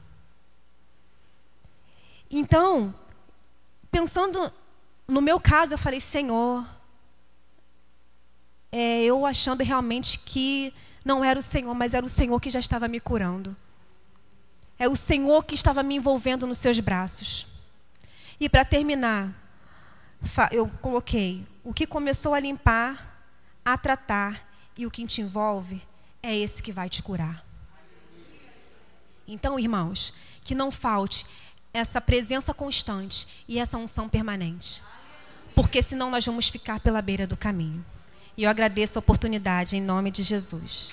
Então, 2.29 2.93
pensando 3.89 4.51
no 5.07 5.21
meu 5.21 5.39
caso, 5.39 5.75
eu 5.75 5.77
falei: 5.77 6.01
Senhor, 6.01 6.67
é, 8.69 9.01
eu 9.01 9.25
achando 9.25 9.63
realmente 9.63 10.19
que 10.19 10.73
não 11.05 11.23
era 11.23 11.39
o 11.39 11.41
Senhor, 11.43 11.73
mas 11.73 11.93
era 11.93 12.05
o 12.05 12.09
Senhor 12.09 12.37
que 12.41 12.49
já 12.49 12.59
estava 12.59 12.89
me 12.89 12.99
curando. 12.99 13.55
É 14.77 14.89
o 14.89 14.95
Senhor 14.95 15.45
que 15.45 15.55
estava 15.55 15.81
me 15.81 15.95
envolvendo 15.95 16.45
nos 16.45 16.57
seus 16.57 16.77
braços. 16.81 17.49
E 18.41 18.49
para 18.49 18.65
terminar, 18.65 19.31
eu 20.51 20.67
coloquei: 20.81 21.45
o 21.63 21.71
que 21.71 21.85
começou 21.85 22.33
a 22.33 22.39
limpar, 22.39 23.23
a 23.63 23.77
tratar 23.77 24.49
e 24.75 24.87
o 24.87 24.89
que 24.89 25.05
te 25.05 25.21
envolve 25.21 25.79
é 26.23 26.35
esse 26.35 26.63
que 26.63 26.71
vai 26.71 26.89
te 26.89 27.03
curar. 27.03 27.45
Então, 29.27 29.59
irmãos, 29.59 30.11
que 30.43 30.55
não 30.55 30.71
falte 30.71 31.23
essa 31.71 32.01
presença 32.01 32.51
constante 32.51 33.27
e 33.47 33.59
essa 33.59 33.77
unção 33.77 34.09
permanente. 34.09 34.81
Porque 35.55 35.83
senão 35.83 36.09
nós 36.09 36.25
vamos 36.25 36.49
ficar 36.49 36.79
pela 36.79 37.01
beira 37.01 37.27
do 37.27 37.37
caminho. 37.37 37.85
E 38.35 38.43
eu 38.43 38.49
agradeço 38.49 38.97
a 38.97 39.01
oportunidade 39.01 39.77
em 39.77 39.81
nome 39.81 40.09
de 40.09 40.23
Jesus. 40.23 40.91